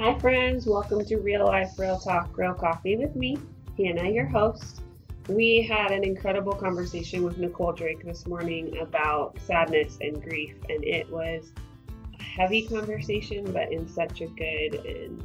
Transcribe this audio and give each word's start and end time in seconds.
Hi, 0.00 0.18
friends. 0.18 0.64
Welcome 0.64 1.04
to 1.04 1.18
Real 1.18 1.44
Life, 1.44 1.78
Real 1.78 1.98
Talk, 1.98 2.38
Real 2.38 2.54
Coffee 2.54 2.96
with 2.96 3.14
me, 3.14 3.36
Hannah, 3.76 4.08
your 4.08 4.24
host. 4.24 4.80
We 5.28 5.60
had 5.60 5.90
an 5.90 6.04
incredible 6.04 6.54
conversation 6.54 7.22
with 7.22 7.36
Nicole 7.36 7.72
Drake 7.72 8.02
this 8.02 8.26
morning 8.26 8.78
about 8.78 9.38
sadness 9.42 9.98
and 10.00 10.22
grief, 10.22 10.54
and 10.70 10.82
it 10.84 11.10
was 11.10 11.52
a 12.18 12.22
heavy 12.22 12.66
conversation, 12.66 13.52
but 13.52 13.70
in 13.70 13.86
such 13.86 14.22
a 14.22 14.26
good 14.26 14.86
and 14.86 15.22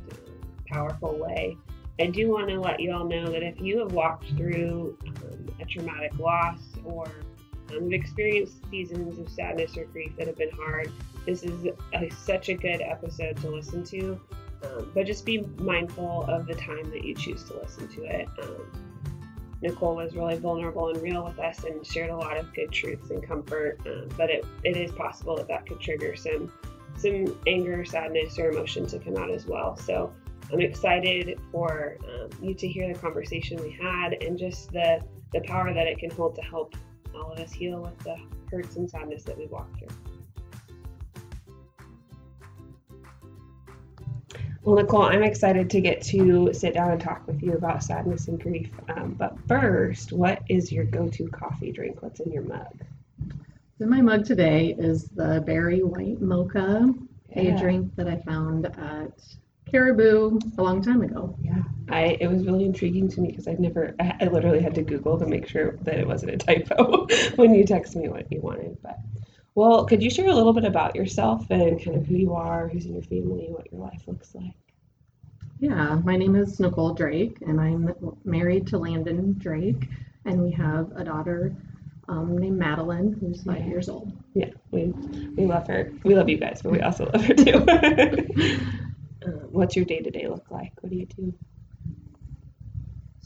powerful 0.67 1.17
way. 1.19 1.55
I 1.97 2.07
do 2.07 2.29
want 2.29 2.49
to 2.49 2.59
let 2.59 2.81
you 2.81 2.91
all 2.91 3.05
know 3.05 3.31
that 3.31 3.43
if 3.43 3.61
you 3.61 3.79
have 3.79 3.93
walked 3.93 4.27
through 4.31 4.97
um, 5.07 5.55
a 5.61 5.63
traumatic 5.63 6.19
loss 6.19 6.59
or 6.83 7.09
um, 7.71 7.93
experienced 7.93 8.57
seasons 8.69 9.19
of 9.19 9.29
sadness 9.29 9.77
or 9.77 9.85
grief 9.85 10.11
that 10.17 10.27
have 10.27 10.37
been 10.37 10.51
hard, 10.51 10.91
this 11.25 11.43
is 11.43 11.65
a, 11.93 12.09
such 12.09 12.49
a 12.49 12.55
good 12.55 12.81
episode 12.81 13.37
to 13.37 13.49
listen 13.49 13.81
to. 13.85 14.19
Um, 14.63 14.91
but 14.93 15.05
just 15.05 15.25
be 15.25 15.39
mindful 15.57 16.23
of 16.27 16.47
the 16.47 16.55
time 16.55 16.89
that 16.91 17.03
you 17.03 17.13
choose 17.13 17.43
to 17.45 17.59
listen 17.59 17.87
to 17.89 18.03
it. 18.03 18.27
Um, 18.41 18.71
Nicole 19.61 19.95
was 19.95 20.15
really 20.15 20.37
vulnerable 20.37 20.89
and 20.89 21.01
real 21.01 21.23
with 21.23 21.39
us 21.39 21.63
and 21.63 21.85
shared 21.85 22.09
a 22.09 22.15
lot 22.15 22.37
of 22.37 22.53
good 22.53 22.71
truths 22.71 23.09
and 23.09 23.25
comfort. 23.25 23.79
Um, 23.85 24.09
but 24.17 24.29
it, 24.29 24.45
it 24.63 24.77
is 24.77 24.91
possible 24.91 25.35
that 25.37 25.47
that 25.47 25.65
could 25.65 25.79
trigger 25.79 26.15
some 26.15 26.51
some 26.97 27.37
anger, 27.45 27.83
sadness, 27.83 28.39
or 28.39 28.51
emotion 28.51 28.85
to 28.87 28.99
come 28.99 29.17
out 29.17 29.29
as 29.29 29.45
well. 29.45 29.75
So 29.75 30.13
I'm 30.51 30.61
excited 30.61 31.37
for 31.51 31.97
um, 32.07 32.29
you 32.41 32.53
to 32.53 32.67
hear 32.67 32.91
the 32.93 32.99
conversation 32.99 33.61
we 33.61 33.71
had 33.71 34.13
and 34.23 34.37
just 34.37 34.71
the 34.71 35.01
the 35.33 35.41
power 35.41 35.73
that 35.73 35.87
it 35.87 35.97
can 35.97 36.09
hold 36.11 36.35
to 36.35 36.41
help 36.41 36.75
all 37.13 37.33
of 37.33 37.39
us 37.39 37.51
heal 37.51 37.81
with 37.81 37.97
the 37.99 38.15
hurts 38.51 38.75
and 38.75 38.89
sadness 38.89 39.23
that 39.23 39.37
we 39.37 39.47
walk 39.47 39.67
through. 39.77 39.89
Well, 44.65 44.77
Nicole, 44.77 45.03
I'm 45.03 45.21
excited 45.21 45.69
to 45.69 45.79
get 45.79 46.01
to 46.05 46.51
sit 46.51 46.73
down 46.73 46.89
and 46.89 46.99
talk 46.99 47.27
with 47.27 47.43
you 47.43 47.53
about 47.53 47.83
sadness 47.83 48.27
and 48.27 48.41
grief. 48.41 48.71
Um, 48.89 49.11
but 49.11 49.37
first, 49.47 50.11
what 50.11 50.41
is 50.49 50.71
your 50.71 50.85
go 50.85 51.07
to 51.07 51.27
coffee 51.27 51.71
drink? 51.71 52.01
What's 52.01 52.19
in 52.19 52.31
your 52.31 52.41
mug? 52.41 52.83
In 53.79 53.89
my 53.89 54.01
mug 54.01 54.25
today 54.25 54.75
is 54.75 55.03
the 55.09 55.43
Berry 55.45 55.83
White 55.83 56.19
Mocha, 56.19 56.91
yeah. 57.35 57.41
a 57.43 57.59
drink 57.59 57.95
that 57.95 58.07
I 58.07 58.17
found 58.17 58.65
at 58.65 59.11
Caribou 59.69 60.39
a 60.57 60.63
long 60.63 60.81
time 60.81 61.03
ago. 61.03 61.37
Yeah, 61.43 61.61
I 61.89 62.17
it 62.19 62.27
was 62.27 62.43
really 62.43 62.65
intriguing 62.65 63.07
to 63.09 63.21
me 63.21 63.29
because 63.29 63.47
I've 63.47 63.59
never 63.59 63.93
I, 63.99 64.15
I 64.21 64.25
literally 64.25 64.61
had 64.61 64.73
to 64.75 64.81
Google 64.81 65.19
to 65.19 65.27
make 65.27 65.47
sure 65.47 65.77
that 65.83 65.99
it 65.99 66.07
wasn't 66.07 66.31
a 66.31 66.37
typo 66.37 67.05
when 67.35 67.53
you 67.53 67.65
text 67.65 67.95
me 67.95 68.07
what 68.07 68.31
you 68.31 68.41
wanted. 68.41 68.77
But 68.81 68.97
well, 69.55 69.85
could 69.85 70.03
you 70.03 70.09
share 70.09 70.27
a 70.27 70.33
little 70.33 70.53
bit 70.53 70.65
about 70.65 70.95
yourself 70.95 71.49
and 71.49 71.83
kind 71.83 71.97
of 71.97 72.05
who 72.05 72.15
you 72.15 72.33
are, 72.33 72.67
who's 72.67 72.85
in 72.85 72.93
your 72.93 73.03
family, 73.03 73.47
what 73.49 73.71
your 73.71 73.81
life 73.81 74.01
looks 74.05 74.35
like? 74.35 74.53
Yeah, 75.59 76.01
my 76.03 76.17
name 76.17 76.35
is 76.35 76.59
Nicole 76.59 76.93
Drake, 76.93 77.37
and 77.41 77.59
I'm 77.59 77.95
married 78.25 78.67
to 78.67 78.77
Landon 78.77 79.35
Drake, 79.39 79.87
and 80.25 80.43
we 80.43 80.51
have 80.51 80.91
a 80.97 81.05
daughter 81.05 81.55
um, 82.09 82.37
named 82.37 82.59
Madeline, 82.59 83.13
who's 83.13 83.43
five 83.43 83.59
yeah. 83.59 83.67
years 83.67 83.87
old. 83.87 84.11
Yeah, 84.33 84.49
we 84.71 84.87
we 85.37 85.45
love 85.45 85.65
her. 85.67 85.93
We 86.03 86.15
love 86.15 86.27
you 86.27 86.37
guys, 86.37 86.61
but 86.61 86.73
we 86.73 86.81
also 86.81 87.05
love 87.05 87.23
her 87.23 87.33
too. 87.33 87.53
uh, 89.25 89.47
what's 89.49 89.77
your 89.77 89.85
day 89.85 89.99
to 90.01 90.11
day 90.11 90.27
look 90.27 90.51
like? 90.51 90.73
What 90.81 90.89
do 90.91 90.97
you 90.97 91.05
do? 91.05 91.33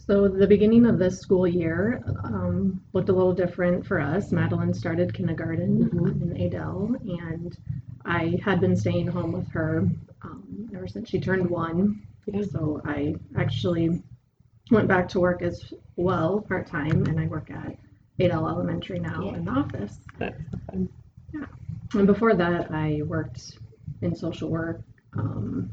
So 0.10 0.28
the 0.28 0.48
beginning 0.48 0.88
of 0.88 0.98
this 0.98 1.20
school 1.20 1.46
year 1.46 2.02
um, 2.24 2.82
looked 2.94 3.10
a 3.10 3.14
little 3.14 3.32
different 3.32 3.86
for 3.86 4.00
us. 4.00 4.32
Madeline 4.32 4.74
started 4.74 5.14
kindergarten 5.14 5.88
mm-hmm. 5.88 6.32
in 6.32 6.42
Adel, 6.42 6.96
and 7.02 7.56
I 8.06 8.40
had 8.44 8.60
been 8.60 8.76
staying 8.76 9.06
home 9.06 9.32
with 9.32 9.48
her 9.50 9.88
um, 10.24 10.68
ever 10.76 10.88
since 10.88 11.10
she 11.10 11.20
turned 11.20 11.48
one. 11.48 12.02
Yeah. 12.26 12.42
So 12.42 12.82
I 12.86 13.18
actually 13.38 14.02
went 14.72 14.88
back 14.88 15.10
to 15.10 15.20
work 15.20 15.44
as 15.44 15.72
well 15.96 16.42
part 16.42 16.66
time, 16.66 17.06
and 17.06 17.20
I 17.20 17.28
work 17.28 17.52
at 17.52 17.78
Adel 18.20 18.50
Elementary 18.50 18.98
now 18.98 19.26
yeah. 19.26 19.36
in 19.36 19.46
the 19.46 19.52
office. 19.52 20.00
That's 20.18 20.42
fun. 20.66 20.90
Yeah. 21.36 21.46
And 21.94 22.08
before 22.08 22.34
that, 22.34 22.72
I 22.72 23.04
worked 23.06 23.60
in 24.02 24.16
social 24.16 24.50
work. 24.50 24.82
Um, 25.16 25.70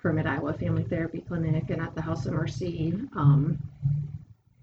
for 0.00 0.12
Mid 0.12 0.26
Iowa 0.26 0.52
Family 0.54 0.84
Therapy 0.84 1.20
Clinic 1.26 1.70
and 1.70 1.80
at 1.80 1.94
the 1.94 2.02
House 2.02 2.26
of 2.26 2.32
Mercy. 2.32 2.94
Um, 3.14 3.58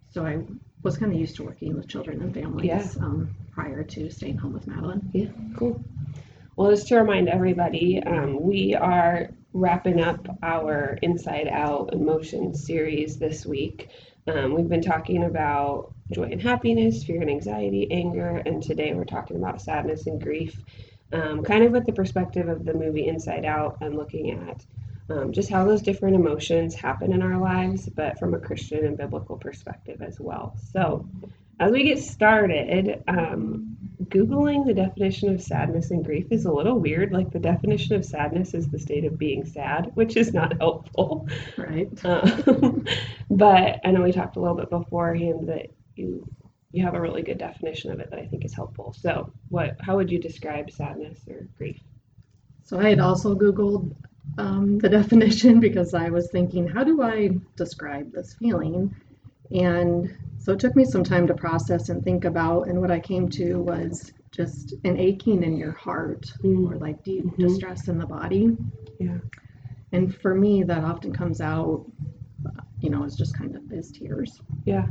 so 0.09 0.25
I 0.25 0.43
was 0.83 0.97
kind 0.97 1.11
of 1.11 1.19
used 1.19 1.35
to 1.35 1.43
working 1.43 1.75
with 1.75 1.87
children 1.87 2.21
and 2.21 2.33
families 2.33 2.65
yeah. 2.65 3.03
um, 3.03 3.35
prior 3.51 3.83
to 3.83 4.09
staying 4.09 4.37
home 4.37 4.53
with 4.53 4.67
Madeline. 4.67 5.09
Yeah, 5.13 5.27
cool. 5.55 5.83
Well, 6.55 6.71
just 6.71 6.87
to 6.87 6.95
remind 6.97 7.29
everybody, 7.29 8.01
um, 8.01 8.41
we 8.41 8.73
are 8.73 9.29
wrapping 9.53 10.01
up 10.01 10.27
our 10.41 10.97
Inside 11.01 11.47
Out 11.47 11.93
Emotion 11.93 12.55
series 12.55 13.17
this 13.17 13.45
week. 13.45 13.89
Um, 14.27 14.53
we've 14.53 14.67
been 14.67 14.81
talking 14.81 15.23
about 15.23 15.93
joy 16.11 16.29
and 16.31 16.41
happiness, 16.41 17.03
fear 17.03 17.21
and 17.21 17.29
anxiety, 17.29 17.87
anger, 17.91 18.41
and 18.45 18.61
today 18.61 18.93
we're 18.93 19.05
talking 19.05 19.37
about 19.37 19.61
sadness 19.61 20.07
and 20.07 20.21
grief, 20.21 20.59
um, 21.13 21.43
kind 21.43 21.63
of 21.63 21.71
with 21.71 21.85
the 21.85 21.93
perspective 21.93 22.47
of 22.49 22.65
the 22.65 22.73
movie 22.73 23.07
Inside 23.07 23.45
Out 23.45 23.77
and 23.81 23.95
looking 23.95 24.31
at 24.31 24.65
um, 25.09 25.31
just 25.31 25.49
how 25.49 25.65
those 25.65 25.81
different 25.81 26.15
emotions 26.15 26.75
happen 26.75 27.13
in 27.13 27.21
our 27.21 27.37
lives, 27.37 27.87
but 27.87 28.19
from 28.19 28.33
a 28.33 28.39
Christian 28.39 28.85
and 28.85 28.97
biblical 28.97 29.37
perspective 29.37 30.01
as 30.01 30.19
well. 30.19 30.55
So, 30.71 31.07
as 31.59 31.71
we 31.71 31.83
get 31.83 31.99
started, 31.99 33.03
um, 33.07 33.77
Googling 34.03 34.65
the 34.65 34.73
definition 34.73 35.33
of 35.33 35.41
sadness 35.41 35.89
and 35.91 36.05
grief 36.05 36.27
is 36.29 36.45
a 36.45 36.51
little 36.51 36.79
weird. 36.79 37.11
Like, 37.11 37.31
the 37.31 37.39
definition 37.39 37.95
of 37.95 38.05
sadness 38.05 38.53
is 38.53 38.69
the 38.69 38.79
state 38.79 39.05
of 39.05 39.17
being 39.17 39.45
sad, 39.45 39.91
which 39.95 40.17
is 40.17 40.33
not 40.33 40.57
helpful. 40.59 41.27
Right. 41.57 41.89
Um, 42.05 42.85
but 43.29 43.79
I 43.83 43.91
know 43.91 44.03
we 44.03 44.11
talked 44.11 44.35
a 44.35 44.41
little 44.41 44.57
bit 44.57 44.69
beforehand 44.69 45.49
that 45.49 45.67
you 45.95 46.27
you 46.71 46.83
have 46.83 46.95
a 46.95 47.01
really 47.01 47.23
good 47.23 47.37
definition 47.37 47.91
of 47.91 47.99
it 48.01 48.09
that 48.11 48.19
I 48.19 48.27
think 48.27 48.43
is 48.43 48.53
helpful. 48.53 48.93
So, 48.93 49.31
what 49.49 49.77
how 49.79 49.95
would 49.95 50.11
you 50.11 50.19
describe 50.19 50.69
sadness 50.69 51.19
or 51.27 51.47
grief? 51.57 51.81
So 52.63 52.77
I 52.77 52.89
had 52.89 52.99
also 52.99 53.33
Googled 53.33 53.95
um, 54.37 54.77
the 54.79 54.89
definition 54.99 55.59
because 55.59 55.93
I 55.93 56.09
was 56.09 56.29
thinking, 56.29 56.67
how 56.67 56.83
do 56.83 57.01
I 57.01 57.31
describe 57.55 58.11
this 58.11 58.33
feeling? 58.33 58.95
And 59.51 60.15
so 60.37 60.53
it 60.53 60.59
took 60.59 60.75
me 60.75 60.85
some 60.85 61.03
time 61.03 61.27
to 61.27 61.33
process 61.33 61.89
and 61.89 62.03
think 62.03 62.25
about, 62.25 62.67
and 62.67 62.81
what 62.81 62.91
I 62.91 62.99
came 62.99 63.29
to 63.29 63.61
was 63.61 64.11
just 64.31 64.73
an 64.83 64.97
aching 64.97 65.43
in 65.43 65.57
your 65.57 65.71
heart 65.71 66.31
mm. 66.43 66.69
or 66.69 66.77
like 66.77 67.03
deep 67.03 67.25
mm-hmm. 67.25 67.41
distress 67.41 67.87
in 67.87 67.97
the 67.97 68.05
body. 68.05 68.55
Yeah. 68.99 69.17
And 69.91 70.15
for 70.15 70.35
me, 70.35 70.63
that 70.63 70.83
often 70.83 71.13
comes 71.13 71.41
out, 71.41 71.85
you 72.79 72.89
know, 72.89 73.03
as 73.03 73.15
just 73.15 73.37
kind 73.37 73.55
of 73.55 73.71
as 73.71 73.91
tears. 73.91 74.41
Yeah. 74.65 74.85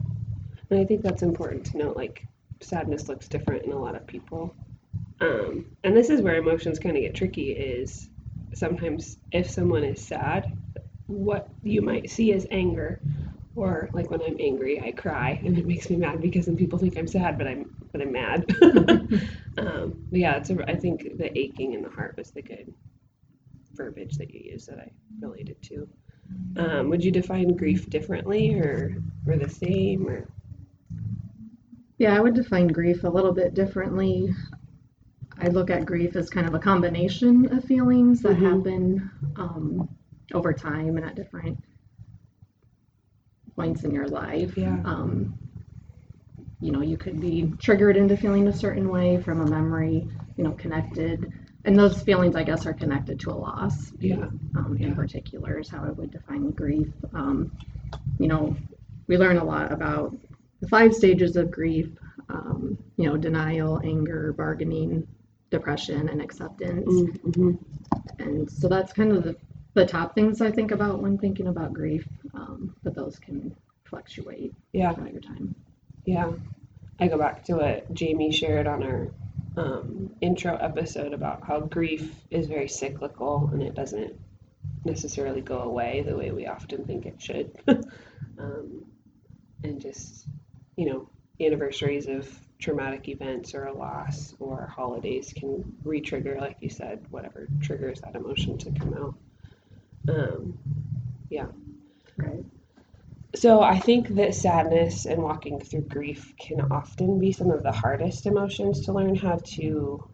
And 0.70 0.80
I 0.80 0.84
think 0.84 1.02
that's 1.02 1.22
important 1.22 1.66
to 1.66 1.78
note. 1.78 1.96
Like, 1.96 2.26
sadness 2.60 3.08
looks 3.08 3.28
different 3.28 3.64
in 3.64 3.72
a 3.72 3.78
lot 3.78 3.94
of 3.94 4.06
people. 4.06 4.54
Um, 5.20 5.66
and 5.84 5.96
this 5.96 6.10
is 6.10 6.20
where 6.20 6.36
emotions 6.36 6.78
kind 6.78 6.96
of 6.96 7.02
get 7.02 7.14
tricky 7.14 7.52
is 7.52 8.08
sometimes 8.56 9.18
if 9.32 9.50
someone 9.50 9.84
is 9.84 10.04
sad, 10.04 10.56
what 11.06 11.48
you 11.62 11.82
might 11.82 12.10
see 12.10 12.32
as 12.32 12.46
anger, 12.50 13.00
or 13.54 13.90
like 13.92 14.10
when 14.10 14.22
I'm 14.22 14.36
angry, 14.40 14.80
I 14.80 14.92
cry 14.92 15.40
and 15.44 15.56
it 15.58 15.66
makes 15.66 15.88
me 15.90 15.96
mad 15.96 16.20
because 16.20 16.46
then 16.46 16.56
people 16.56 16.78
think 16.78 16.96
I'm 16.96 17.06
sad, 17.06 17.38
but 17.38 17.46
I'm 17.46 17.76
but 17.92 18.00
I'm 18.00 18.12
mad. 18.12 18.46
um, 19.58 20.04
but 20.10 20.18
yeah, 20.18 20.36
it's 20.36 20.50
a, 20.50 20.70
I 20.70 20.74
think 20.74 21.18
the 21.18 21.36
aching 21.38 21.74
in 21.74 21.82
the 21.82 21.90
heart 21.90 22.16
was 22.16 22.30
the 22.30 22.42
good 22.42 22.72
verbiage 23.74 24.16
that 24.16 24.32
you 24.32 24.40
used 24.52 24.68
that 24.68 24.78
I 24.78 24.90
related 25.20 25.62
to. 25.64 25.88
Um, 26.56 26.88
would 26.88 27.04
you 27.04 27.12
define 27.12 27.56
grief 27.56 27.88
differently 27.90 28.54
or 28.54 28.96
or 29.26 29.36
the 29.36 29.48
same 29.48 30.08
or? 30.08 30.28
Yeah, 31.98 32.16
I 32.16 32.20
would 32.20 32.34
define 32.34 32.68
grief 32.68 33.04
a 33.04 33.08
little 33.08 33.32
bit 33.32 33.54
differently. 33.54 34.34
I 35.40 35.48
look 35.48 35.70
at 35.70 35.84
grief 35.84 36.16
as 36.16 36.30
kind 36.30 36.46
of 36.46 36.54
a 36.54 36.58
combination 36.58 37.52
of 37.56 37.64
feelings 37.64 38.22
that 38.22 38.36
mm-hmm. 38.36 38.46
happen 38.46 39.10
um, 39.36 39.88
over 40.32 40.52
time 40.52 40.96
and 40.96 41.04
at 41.04 41.14
different 41.14 41.58
points 43.54 43.84
in 43.84 43.90
your 43.90 44.08
life. 44.08 44.56
Yeah. 44.56 44.78
Um, 44.84 45.38
you 46.60 46.72
know, 46.72 46.80
you 46.80 46.96
could 46.96 47.20
be 47.20 47.52
triggered 47.58 47.96
into 47.96 48.16
feeling 48.16 48.48
a 48.48 48.52
certain 48.52 48.88
way 48.88 49.20
from 49.20 49.40
a 49.40 49.46
memory, 49.46 50.08
you 50.36 50.44
know, 50.44 50.52
connected. 50.52 51.32
And 51.64 51.78
those 51.78 52.00
feelings, 52.02 52.36
I 52.36 52.44
guess, 52.44 52.64
are 52.64 52.72
connected 52.72 53.20
to 53.20 53.30
a 53.30 53.34
loss. 53.34 53.92
Yeah. 53.98 54.26
Um, 54.56 54.76
in 54.80 54.94
particular, 54.94 55.58
is 55.58 55.68
how 55.68 55.84
I 55.84 55.90
would 55.90 56.12
define 56.12 56.50
grief. 56.52 56.88
Um, 57.12 57.52
you 58.18 58.28
know, 58.28 58.56
we 59.06 59.18
learn 59.18 59.36
a 59.36 59.44
lot 59.44 59.72
about 59.72 60.16
the 60.60 60.68
five 60.68 60.94
stages 60.94 61.36
of 61.36 61.50
grief. 61.50 61.88
Um, 62.28 62.78
you 62.96 63.08
know, 63.08 63.16
denial, 63.16 63.80
anger, 63.84 64.32
bargaining, 64.32 65.06
depression 65.50 66.08
and 66.08 66.20
acceptance. 66.20 66.88
Mm-hmm. 66.88 67.52
And 68.18 68.50
so 68.50 68.68
that's 68.68 68.92
kind 68.92 69.12
of 69.12 69.24
the, 69.24 69.36
the 69.74 69.86
top 69.86 70.14
things 70.14 70.40
I 70.40 70.50
think 70.50 70.70
about 70.70 71.00
when 71.00 71.18
thinking 71.18 71.48
about 71.48 71.72
grief, 71.72 72.06
um, 72.34 72.74
but 72.82 72.94
those 72.94 73.18
can 73.18 73.54
fluctuate 73.84 74.54
yeah. 74.72 74.92
throughout 74.92 75.12
your 75.12 75.22
time. 75.22 75.54
Yeah. 76.04 76.32
I 76.98 77.08
go 77.08 77.18
back 77.18 77.44
to 77.44 77.54
what 77.54 77.92
Jamie 77.94 78.32
shared 78.32 78.66
on 78.66 78.82
our 78.82 79.08
um, 79.56 80.14
intro 80.20 80.56
episode 80.56 81.12
about 81.12 81.42
how 81.44 81.60
grief 81.60 82.14
is 82.30 82.46
very 82.46 82.68
cyclical 82.68 83.50
and 83.52 83.62
it 83.62 83.74
doesn't 83.74 84.18
necessarily 84.84 85.40
go 85.40 85.60
away 85.60 86.04
the 86.06 86.16
way 86.16 86.30
we 86.30 86.46
often 86.46 86.84
think 86.84 87.06
it 87.06 87.20
should. 87.20 87.50
um, 88.38 88.84
and 89.62 89.80
just, 89.80 90.26
you 90.76 90.86
know, 90.86 91.08
anniversaries 91.40 92.06
of 92.06 92.28
traumatic 92.58 93.08
events 93.08 93.54
or 93.54 93.64
a 93.64 93.74
loss 93.74 94.34
or 94.40 94.66
holidays 94.66 95.32
can 95.36 95.76
re-trigger, 95.84 96.38
like 96.40 96.56
you 96.60 96.70
said, 96.70 97.04
whatever 97.10 97.46
triggers 97.60 98.00
that 98.00 98.14
emotion 98.14 98.56
to 98.58 98.70
come 98.72 98.94
out. 98.94 99.14
Um, 100.08 100.58
yeah. 101.28 101.46
Right. 102.16 102.44
So 103.34 103.60
I 103.60 103.78
think 103.78 104.08
that 104.14 104.34
sadness 104.34 105.04
and 105.04 105.22
walking 105.22 105.60
through 105.60 105.82
grief 105.82 106.32
can 106.38 106.72
often 106.72 107.18
be 107.18 107.32
some 107.32 107.50
of 107.50 107.62
the 107.62 107.72
hardest 107.72 108.24
emotions 108.24 108.86
to 108.86 108.92
learn 108.92 109.14
how 109.14 109.40
to 109.56 110.08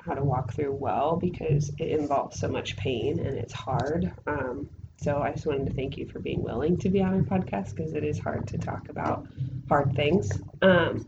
how 0.00 0.14
to 0.14 0.24
walk 0.24 0.52
through 0.52 0.72
well 0.72 1.16
because 1.16 1.70
it 1.78 1.88
involves 1.88 2.38
so 2.38 2.48
much 2.48 2.76
pain 2.76 3.18
and 3.18 3.36
it's 3.36 3.52
hard. 3.52 4.12
Um, 4.26 4.68
so 4.96 5.22
I 5.22 5.32
just 5.32 5.46
wanted 5.46 5.66
to 5.66 5.74
thank 5.74 5.96
you 5.96 6.06
for 6.06 6.18
being 6.18 6.42
willing 6.42 6.76
to 6.78 6.88
be 6.88 7.02
on 7.02 7.14
our 7.14 7.20
podcast 7.20 7.74
because 7.74 7.94
it 7.94 8.04
is 8.04 8.18
hard 8.18 8.46
to 8.48 8.58
talk 8.58 8.88
about 8.88 9.26
hard 9.68 9.94
things. 9.94 10.30
Um, 10.60 11.06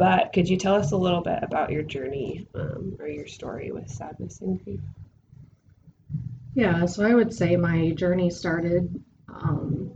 but 0.00 0.32
could 0.32 0.48
you 0.48 0.56
tell 0.56 0.76
us 0.76 0.92
a 0.92 0.96
little 0.96 1.20
bit 1.20 1.40
about 1.42 1.70
your 1.70 1.82
journey 1.82 2.46
um, 2.54 2.96
or 2.98 3.06
your 3.06 3.26
story 3.26 3.70
with 3.70 3.86
sadness 3.90 4.40
and 4.40 4.64
grief? 4.64 4.80
Yeah, 6.54 6.86
so 6.86 7.04
I 7.06 7.14
would 7.14 7.34
say 7.34 7.54
my 7.56 7.90
journey 7.90 8.30
started 8.30 8.98
um, 9.28 9.90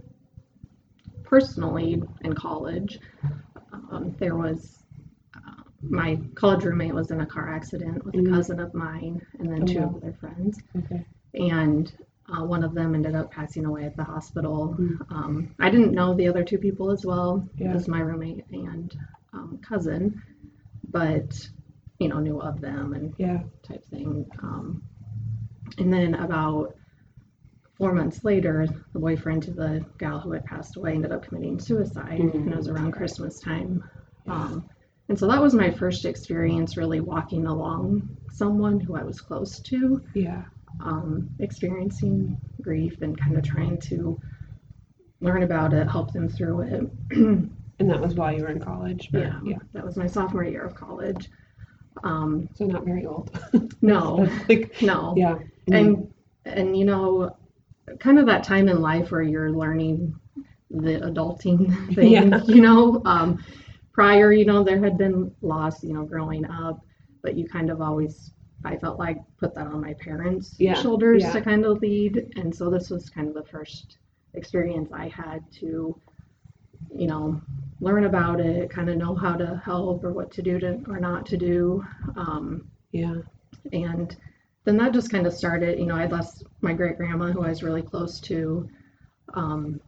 personally 1.22 2.02
in 2.20 2.34
college. 2.34 2.98
Um, 3.72 4.14
there 4.18 4.36
was 4.36 4.84
uh, 5.34 5.62
my 5.82 6.18
college 6.34 6.64
roommate 6.64 6.94
was 6.94 7.10
in 7.10 7.22
a 7.22 7.26
car 7.26 7.48
accident 7.48 8.04
with 8.04 8.14
Mhm. 8.14 8.28
a 8.28 8.30
cousin 8.30 8.60
of 8.60 8.74
mine 8.74 9.22
and 9.38 9.50
then 9.50 9.62
Oh, 9.62 9.66
two 9.66 9.80
wow. 9.80 9.94
of 9.94 10.00
their 10.02 10.12
friends, 10.12 10.60
Okay. 10.76 11.06
and 11.32 11.90
uh, 12.28 12.44
one 12.44 12.62
of 12.62 12.74
them 12.74 12.94
ended 12.94 13.14
up 13.14 13.30
passing 13.30 13.64
away 13.64 13.84
at 13.84 13.96
the 13.96 14.04
hospital. 14.04 14.76
Mm. 14.78 15.12
Um, 15.12 15.54
I 15.58 15.70
didn't 15.70 15.92
know 15.92 16.12
the 16.14 16.28
other 16.28 16.44
two 16.44 16.58
people 16.58 16.90
as 16.90 17.06
well 17.06 17.48
Yeah. 17.56 17.72
as 17.74 17.88
my 17.88 18.00
roommate 18.00 18.44
and 18.52 18.94
um, 19.34 19.60
cousin, 19.66 20.22
but 20.90 21.48
you 21.98 22.08
know 22.08 22.20
knew 22.20 22.40
of 22.40 22.60
them 22.60 22.94
and 22.94 23.14
Yeah. 23.18 23.42
type 23.66 23.84
thing. 23.86 24.26
Um, 24.42 24.82
and 25.78 25.92
then 25.92 26.14
about 26.14 26.74
four 27.76 27.92
months 27.92 28.22
later, 28.24 28.66
the 28.92 28.98
boyfriend 28.98 29.42
to 29.44 29.50
the 29.52 29.84
gal 29.98 30.20
who 30.20 30.32
had 30.32 30.44
passed 30.44 30.76
away 30.76 30.92
ended 30.94 31.12
up 31.12 31.24
committing 31.24 31.58
suicide, 31.58 32.20
and 32.20 32.52
it 32.52 32.56
was 32.56 32.68
around 32.68 32.92
Christmas 32.92 33.40
time. 33.40 33.82
Um, 34.28 34.68
and 35.08 35.18
so 35.18 35.26
that 35.28 35.42
was 35.42 35.54
my 35.54 35.70
first 35.70 36.04
experience 36.04 36.76
really 36.76 37.00
walking 37.00 37.46
along 37.46 38.08
someone 38.30 38.80
who 38.80 38.94
I 38.96 39.02
was 39.02 39.20
close 39.20 39.60
to, 39.60 40.02
Yeah. 40.14 40.44
um, 40.80 41.28
experiencing 41.40 42.36
grief 42.62 43.02
and 43.02 43.18
kind 43.18 43.36
of 43.36 43.44
trying 43.44 43.78
to 43.82 44.18
learn 45.20 45.42
about 45.42 45.72
it, 45.72 45.90
help 45.90 46.12
them 46.12 46.28
through 46.28 46.60
it. 46.62 47.40
And 47.80 47.90
that 47.90 48.00
was 48.00 48.14
while 48.14 48.32
you 48.34 48.42
were 48.42 48.50
in 48.50 48.60
college. 48.60 49.10
or- 49.12 49.20
yeah, 49.20 49.40
Yeah. 49.44 49.58
that 49.72 49.84
was 49.84 49.96
my 49.96 50.06
sophomore 50.06 50.44
year 50.44 50.62
of 50.64 50.74
college. 50.74 51.28
Um, 52.02 52.48
So 52.54 52.66
not 52.66 52.84
very 52.84 53.06
old. 53.06 53.30
no, 53.82 54.28
like, 54.48 54.80
no. 54.82 55.14
yeah. 55.16 55.38
and 55.70 56.12
and 56.44 56.76
you 56.76 56.84
know 56.84 57.36
kind 58.00 58.18
of 58.18 58.26
that 58.26 58.44
time 58.44 58.68
in 58.68 58.80
life 58.80 59.10
where 59.10 59.22
you're 59.22 59.50
learning 59.50 60.14
the 60.70 61.00
adulting 61.00 61.60
thing 61.94 62.12
Yeah. 62.12 62.42
you 62.44 62.60
know 62.60 63.00
um, 63.06 63.42
prior 63.92 64.32
you 64.32 64.44
know 64.44 64.62
there 64.64 64.78
had 64.82 64.98
been 64.98 65.34
loss 65.40 65.82
you 65.82 65.92
know 65.94 66.04
growing 66.04 66.44
up 66.50 66.80
but 67.22 67.34
you 67.36 67.46
kind 67.48 67.70
of 67.70 67.80
always 67.80 68.32
i 68.64 68.76
felt 68.76 68.98
like 68.98 69.18
put 69.38 69.54
that 69.54 69.66
on 69.68 69.80
my 69.80 69.94
parents 69.94 70.56
Yeah, 70.58 70.74
shoulders 70.74 71.22
yeah. 71.22 71.32
to 71.32 71.40
kind 71.40 71.64
of 71.64 71.78
lead 71.80 72.32
and 72.36 72.54
so 72.54 72.68
this 72.68 72.90
was 72.90 73.08
kind 73.08 73.28
of 73.28 73.34
the 73.34 73.44
first 73.44 73.98
experience 74.34 74.90
i 74.92 75.08
had 75.08 75.40
to 75.60 75.98
you 76.96 77.06
know 77.06 77.40
learn 77.80 78.04
about 78.04 78.40
it 78.40 78.70
kind 78.70 78.88
of 78.88 78.96
know 78.96 79.14
how 79.14 79.34
to 79.34 79.60
help 79.64 80.04
or 80.04 80.12
what 80.12 80.30
to 80.30 80.42
do 80.42 80.58
to 80.58 80.80
or 80.88 80.98
not 80.98 81.26
to 81.26 81.36
do 81.36 81.84
um, 82.16 82.66
Yeah. 82.92 83.16
and 83.72 84.16
then 84.64 84.76
that 84.78 84.92
just 84.92 85.10
kind 85.10 85.26
of 85.26 85.32
started 85.34 85.78
you 85.78 85.86
know 85.86 85.96
i 85.96 86.06
lost 86.06 86.44
my 86.60 86.72
great 86.72 86.96
grandma 86.96 87.30
who 87.32 87.42
i 87.42 87.48
was 87.48 87.62
really 87.62 87.82
close 87.82 88.20
to 88.20 88.68
um, 89.34 89.80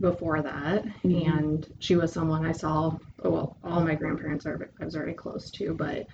before 0.00 0.42
that 0.42 0.84
Mhm. 1.04 1.38
and 1.38 1.72
she 1.80 1.96
was 1.96 2.12
someone 2.12 2.44
i 2.46 2.52
saw 2.52 2.96
well 3.22 3.56
all 3.64 3.80
my 3.80 3.94
grandparents 3.94 4.46
are 4.46 4.70
i 4.80 4.84
was 4.84 4.94
very 4.94 5.14
close 5.14 5.50
to 5.50 5.74
but 5.74 6.06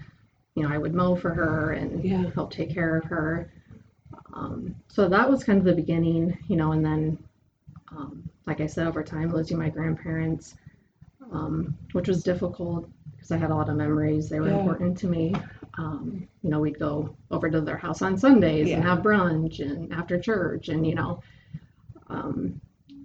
you 0.54 0.62
know 0.62 0.72
i 0.74 0.78
would 0.78 0.94
mow 0.94 1.14
for 1.14 1.34
her 1.34 1.72
and 1.72 2.02
Yeah. 2.04 2.30
help 2.34 2.50
take 2.50 2.70
care 2.72 2.96
of 2.96 3.04
her 3.04 3.50
um, 4.32 4.74
so 4.88 5.08
that 5.08 5.28
was 5.30 5.44
kind 5.44 5.58
of 5.58 5.64
the 5.64 5.74
beginning 5.74 6.36
you 6.48 6.56
know 6.56 6.72
and 6.72 6.84
then 6.84 7.18
um, 7.90 8.28
like 8.48 8.60
i 8.60 8.66
said 8.66 8.86
over 8.86 9.02
time 9.02 9.30
losing 9.32 9.58
my 9.58 9.68
grandparents 9.68 10.54
um, 11.32 11.76
which 11.92 12.08
was 12.08 12.22
difficult 12.22 12.88
because 13.12 13.30
i 13.32 13.36
had 13.36 13.50
a 13.50 13.54
lot 13.54 13.68
of 13.68 13.76
memories 13.76 14.28
they 14.28 14.40
were 14.40 14.48
Yeah. 14.48 14.58
important 14.60 14.98
to 14.98 15.06
me 15.06 15.34
um, 15.78 16.28
you 16.42 16.50
know, 16.50 16.60
we'd 16.60 16.78
go 16.78 17.16
over 17.30 17.48
to 17.48 17.60
their 17.60 17.76
house 17.76 18.02
on 18.02 18.18
Sundays 18.18 18.70
and 18.70 18.82
have 18.82 18.98
brunch 18.98 19.60
and 19.60 19.92
after 19.92 20.18
church 20.18 20.68
and, 20.68 20.86
you 20.86 20.94
know, 20.94 21.22
um, 22.08 22.60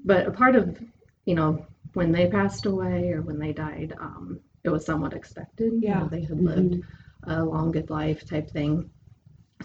but 0.06 0.28
a 0.28 0.32
part 0.32 0.56
of, 0.56 0.78
you 1.26 1.36
know, 1.36 1.66
when 1.94 2.12
they 2.12 2.28
passed 2.28 2.66
away 2.66 3.12
or 3.12 3.22
when 3.22 3.38
they 3.40 3.54
died, 3.54 3.94
um, 4.00 4.40
it 4.64 4.70
was 4.70 4.86
somewhat 4.86 5.14
expected. 5.14 5.72
You 5.74 5.80
Yeah. 5.82 6.00
know, 6.00 6.08
they 6.08 6.22
had 6.22 6.40
lived 6.42 6.82
a 7.24 7.44
long, 7.46 7.72
good 7.72 7.90
life 7.92 8.28
type 8.28 8.50
thing. 8.50 8.90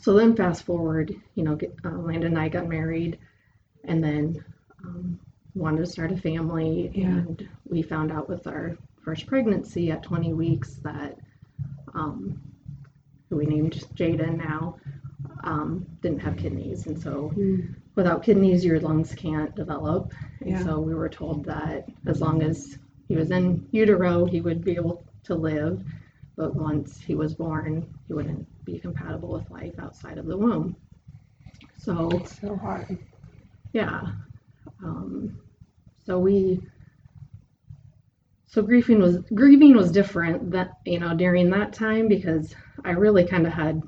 So 0.03 0.13
then 0.15 0.37
fast 0.37 0.65
forward, 0.65 1.15
you 1.35 1.45
know, 1.45 1.57
get, 1.57 1.75
uh, 1.85 1.89
Landon 1.91 2.33
and 2.33 2.39
I 2.39 2.49
got 2.51 2.69
married 2.69 3.19
and 3.85 4.05
then 4.05 4.45
um, 4.85 5.19
wanted 5.59 5.79
to 5.79 5.87
start 5.87 6.13
a 6.13 6.17
family. 6.17 6.91
Yeah. 6.95 7.07
And 7.07 7.49
we 7.69 7.83
found 7.83 8.13
out 8.13 8.29
with 8.29 8.47
our 8.47 8.77
first 9.03 9.27
pregnancy 9.27 9.91
at 9.91 10.03
20 10.03 10.33
weeks 10.33 10.75
that 10.85 11.19
um, 11.95 12.41
who 13.29 13.37
we 13.37 13.47
named 13.47 13.73
Jaden 13.95 14.39
now, 14.39 14.77
um, 15.45 15.87
didn't 16.01 16.21
have 16.21 16.37
kidneys. 16.37 16.87
And 16.87 16.99
so 16.99 17.33
Mm. 17.37 17.75
without 17.97 18.23
kidneys, 18.23 18.65
your 18.65 18.81
lungs 18.81 19.15
can't 19.15 19.55
develop. 19.55 20.13
And 20.41 20.51
Yeah. 20.51 20.65
so 20.65 20.81
we 20.81 20.95
were 20.95 21.09
told 21.09 21.45
that 21.47 21.89
as 22.07 22.21
long 22.21 22.43
as 22.43 22.79
he 23.09 23.17
was 23.17 23.31
in 23.31 23.67
utero, 23.73 24.25
he 24.25 24.41
would 24.41 24.63
be 24.65 24.77
able 24.77 25.05
to 25.25 25.35
live. 25.35 25.85
But 26.37 26.55
once 26.55 27.01
he 27.01 27.15
was 27.17 27.35
born, 27.35 27.85
he 28.07 28.15
wouldn't 28.15 28.47
be 28.65 28.79
compatible 28.79 29.33
with 29.33 29.51
life 29.51 29.75
outside 29.79 30.19
of 30.19 30.27
the 30.27 30.37
womb. 30.37 30.77
So, 31.79 32.09
It's 32.11 32.39
so 32.41 32.57
hard. 32.57 32.97
yeah. 33.73 34.13
Um, 34.85 35.37
so 36.09 36.19
we 36.19 36.59
so 38.47 38.63
grieving 38.63 38.99
was 38.99 39.19
grieving 39.35 39.77
was 39.77 39.93
different 39.93 40.51
that 40.51 40.79
you 40.87 40.99
know 40.99 41.15
during 41.15 41.51
that 41.51 41.75
time 41.75 42.09
because 42.09 42.55
I 42.83 42.93
really 42.93 43.25
kind 43.27 43.47
of 43.47 43.53
had 43.53 43.83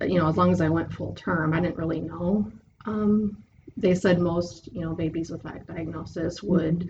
you 0.00 0.20
know 0.20 0.28
as 0.28 0.36
long 0.36 0.52
as 0.52 0.60
I 0.60 0.68
went 0.68 0.92
full 0.92 1.12
term 1.14 1.52
I 1.52 1.60
didn't 1.60 1.76
really 1.76 2.00
know. 2.00 2.50
Um, 2.86 3.42
they 3.76 3.96
said 3.96 4.20
most 4.20 4.72
you 4.72 4.82
know 4.82 4.94
babies 4.94 5.30
with 5.30 5.42
that 5.42 5.66
diagnosis 5.66 6.40
would 6.40 6.88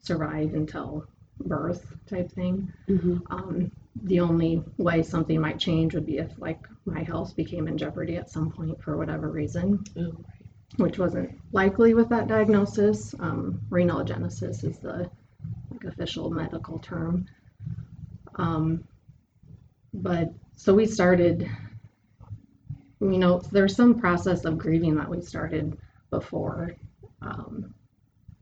survive 0.00 0.54
until 0.54 1.06
birth 1.38 1.94
type 2.08 2.32
thing. 2.32 2.72
Mm-hmm. 2.88 3.18
um, 3.30 3.70
the 4.02 4.18
only 4.18 4.64
way 4.78 5.02
something 5.02 5.40
might 5.40 5.60
change 5.60 5.94
would 5.94 6.06
be 6.06 6.18
if 6.18 6.32
like 6.38 6.60
my 6.86 7.04
health 7.04 7.36
became 7.36 7.68
in 7.68 7.78
jeopardy 7.78 8.16
at 8.16 8.30
some 8.30 8.50
point 8.50 8.82
for 8.82 8.96
whatever 8.96 9.30
reason. 9.30 9.84
Oh, 9.96 10.16
which 10.76 10.98
wasn't 10.98 11.38
likely 11.52 11.94
with 11.94 12.08
that 12.10 12.28
diagnosis. 12.28 13.14
Um, 13.18 13.60
renal 13.70 14.04
agenesis 14.04 14.64
is 14.64 14.78
the 14.78 15.10
like, 15.70 15.84
official 15.84 16.30
medical 16.30 16.78
term. 16.78 17.26
Um, 18.36 18.84
but 19.94 20.32
so 20.54 20.74
we 20.74 20.86
started, 20.86 21.48
you 23.00 23.18
know, 23.18 23.40
there's 23.52 23.74
some 23.74 23.98
process 23.98 24.44
of 24.44 24.58
grieving 24.58 24.94
that 24.96 25.08
we 25.08 25.20
started 25.20 25.76
before 26.10 26.76
um, 27.22 27.74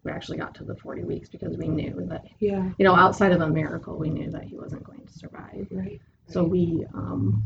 we 0.06 0.12
actually 0.12 0.38
got 0.38 0.54
to 0.54 0.64
the 0.64 0.76
40 0.76 1.02
weeks 1.02 1.28
because 1.28 1.56
we 1.56 1.68
knew 1.68 2.06
that, 2.08 2.24
yeah. 2.38 2.70
you 2.78 2.84
know, 2.84 2.94
outside 2.94 3.32
of 3.32 3.40
a 3.40 3.48
miracle, 3.48 3.98
we 3.98 4.08
knew 4.08 4.30
that 4.30 4.44
he 4.44 4.56
wasn't 4.56 4.84
going 4.84 5.04
to 5.04 5.12
survive. 5.12 5.66
Right. 5.70 6.00
So 6.28 6.44
we 6.44 6.86
um, 6.94 7.42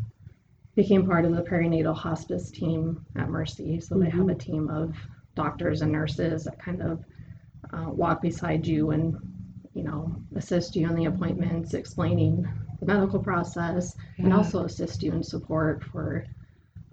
became 0.76 1.06
part 1.06 1.24
of 1.24 1.34
the 1.34 1.42
perinatal 1.42 1.96
hospice 1.96 2.50
team 2.50 3.04
at 3.16 3.28
Mercy. 3.28 3.80
So 3.80 3.98
they 3.98 4.10
have 4.10 4.28
a 4.28 4.34
team 4.34 4.68
of 4.70 4.94
doctors 5.34 5.82
and 5.82 5.92
nurses 5.92 6.44
that 6.44 6.58
kind 6.58 6.82
of 6.82 7.04
uh, 7.72 7.90
walk 7.90 8.22
beside 8.22 8.66
you 8.66 8.90
and, 8.90 9.16
you 9.74 9.82
know, 9.82 10.14
assist 10.36 10.76
you 10.76 10.88
in 10.88 10.94
the 10.94 11.06
appointments, 11.06 11.74
explaining 11.74 12.48
the 12.80 12.86
medical 12.86 13.18
process, 13.20 13.94
and 14.18 14.32
also 14.32 14.64
assist 14.64 15.02
you 15.02 15.12
in 15.12 15.22
support 15.22 15.84
for 15.84 16.24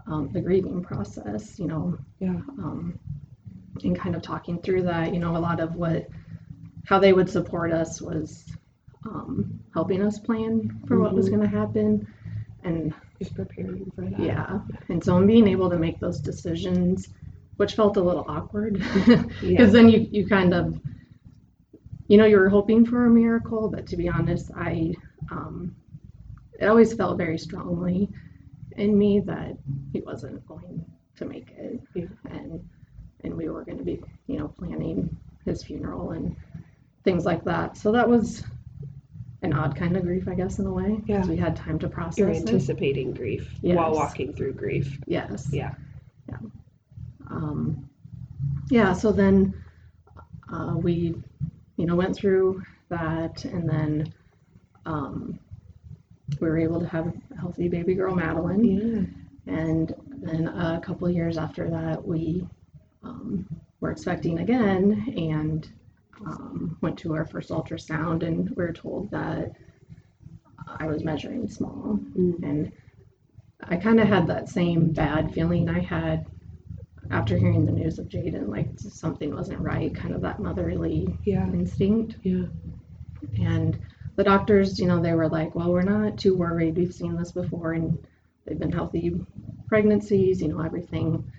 um, 0.07 0.29
the 0.33 0.41
grieving 0.41 0.81
process. 0.81 1.57
You 1.59 1.67
know, 1.67 1.97
Yeah. 2.19 2.41
um, 2.59 2.99
and 3.83 3.97
kind 3.97 4.15
of 4.15 4.21
talking 4.21 4.59
through 4.61 4.83
that. 4.83 5.13
You 5.13 5.19
know, 5.19 5.35
a 5.35 5.39
lot 5.39 5.59
of 5.59 5.75
what 5.75 6.07
how 6.83 6.99
they 6.99 7.13
would 7.13 7.29
support 7.29 7.71
us 7.71 8.01
was 8.01 8.55
um, 9.05 9.59
helping 9.73 10.01
us 10.01 10.19
plan 10.19 10.79
for 10.87 10.99
what 10.99 11.13
was 11.13 11.27
Mhm. 11.27 11.31
going 11.31 11.49
to 11.49 11.57
happen, 11.57 12.07
and 12.63 12.93
Just 13.19 13.35
preparing 13.35 13.91
for 13.95 14.01
that. 14.05 14.19
Yeah. 14.19 14.59
And 14.89 15.03
so 15.03 15.15
I'm 15.15 15.27
being 15.27 15.47
able 15.47 15.69
to 15.69 15.77
make 15.77 15.99
those 15.99 16.19
decisions, 16.19 17.09
which 17.57 17.75
felt 17.75 17.97
a 17.97 18.01
little 18.01 18.25
awkward. 18.27 18.73
Because 19.05 19.25
Yeah. 19.41 19.65
then 19.65 19.89
you, 19.89 20.07
you 20.11 20.27
kind 20.27 20.53
of, 20.53 20.79
you 22.07 22.17
know, 22.17 22.25
you 22.25 22.37
were 22.37 22.49
hoping 22.49 22.85
for 22.85 23.05
a 23.05 23.09
miracle, 23.09 23.69
but 23.69 23.87
to 23.87 23.97
be 23.97 24.07
honest, 24.07 24.51
I, 24.55 24.93
um, 25.31 25.75
it 26.59 26.65
always 26.67 26.93
felt 26.93 27.17
very 27.17 27.37
strongly 27.37 28.09
in 28.77 28.97
me 28.97 29.19
that 29.21 29.57
he 29.91 30.01
wasn't 30.01 30.45
going 30.47 30.85
to 31.15 31.25
make 31.25 31.49
it. 31.57 31.81
Yeah. 31.95 32.05
And, 32.29 32.63
and 33.23 33.35
we 33.35 33.49
were 33.49 33.65
going 33.65 33.79
to 33.79 33.83
be, 33.83 34.01
you 34.27 34.37
know, 34.37 34.47
planning 34.47 35.15
his 35.45 35.63
funeral 35.63 36.11
and 36.11 36.35
things 37.03 37.25
like 37.25 37.43
that. 37.45 37.77
So 37.77 37.91
that 37.91 38.07
was 38.07 38.43
an 39.47 39.53
odd 39.57 39.75
kind 39.75 39.95
of 39.97 40.03
grief, 40.03 40.27
I 40.27 40.35
guess, 40.35 40.59
in 40.59 40.65
a 40.65 40.71
way. 40.71 41.01
Yeah. 41.05 41.17
Because 41.17 41.29
we 41.29 41.37
had 41.37 41.55
time 41.55 41.79
to 41.79 41.87
process 41.87 42.17
You're 42.19 42.29
it. 42.29 42.37
anticipating 42.37 43.13
grief 43.13 43.49
while 43.61 43.93
walking 43.93 44.33
through 44.33 44.53
grief. 44.53 44.99
Yes. 45.07 45.49
Yeah. 45.51 45.73
Yeah. 46.29 46.37
Um, 47.29 47.89
yeah. 48.69 48.93
So 48.93 49.11
then 49.11 49.53
uh, 50.51 50.75
we, 50.77 51.15
you 51.77 51.85
know, 51.85 51.95
went 51.95 52.15
through 52.15 52.63
that, 52.89 53.43
and 53.45 53.69
then 53.69 54.13
um, 54.85 55.39
we 56.39 56.47
were 56.47 56.57
able 56.57 56.79
to 56.79 56.87
have 56.87 57.07
a 57.07 57.39
healthy 57.39 57.67
baby 57.67 57.95
girl, 57.95 58.15
Madeline. 58.15 58.63
Yeah. 59.45 59.53
And 59.53 59.93
then 60.09 60.47
a 60.47 60.81
couple 60.83 61.09
years 61.09 61.37
after 61.37 61.69
that, 61.69 62.05
we 62.05 62.45
um, 63.03 63.47
were 63.79 63.91
expecting 63.91 64.39
again 64.39 65.13
and 65.17 65.69
um, 66.25 66.77
went 66.81 66.97
to 66.99 67.13
our 67.13 67.25
first 67.25 67.49
ultrasound, 67.49 68.23
and 68.23 68.49
we 68.49 68.55
were 68.55 68.73
told 68.73 69.11
that 69.11 69.51
I 70.79 70.87
was 70.87 71.03
measuring 71.03 71.47
small. 71.47 71.99
Mm. 72.17 72.43
And 72.43 72.71
I 73.63 73.77
kind 73.77 73.99
of 73.99 74.07
had 74.07 74.27
that 74.27 74.49
same 74.49 74.91
bad 74.91 75.33
feeling 75.33 75.69
I 75.69 75.79
had 75.79 76.25
after 77.09 77.37
hearing 77.37 77.65
the 77.65 77.71
news 77.71 77.99
of 77.99 78.09
Jaden, 78.09 78.49
like 78.49 78.67
something 78.77 79.33
wasn't 79.33 79.59
right, 79.61 79.93
kind 79.95 80.13
of 80.13 80.21
that 80.21 80.39
motherly 80.39 81.17
Yeah. 81.23 81.47
instinct. 81.51 82.17
Yeah. 82.23 82.45
And 83.39 83.79
the 84.15 84.23
doctors, 84.23 84.79
you 84.79 84.87
know, 84.87 85.01
they 85.01 85.13
were 85.13 85.29
like, 85.29 85.55
well, 85.55 85.71
we're 85.71 85.83
not 85.83 86.17
too 86.17 86.35
worried. 86.35 86.75
We've 86.75 86.93
seen 86.93 87.15
this 87.15 87.31
before 87.31 87.73
and 87.73 87.97
they've 88.45 88.59
been 88.59 88.71
healthy 88.71 89.19
pregnancies, 89.67 90.41
you 90.41 90.49
know, 90.49 90.61
everything 90.61 91.31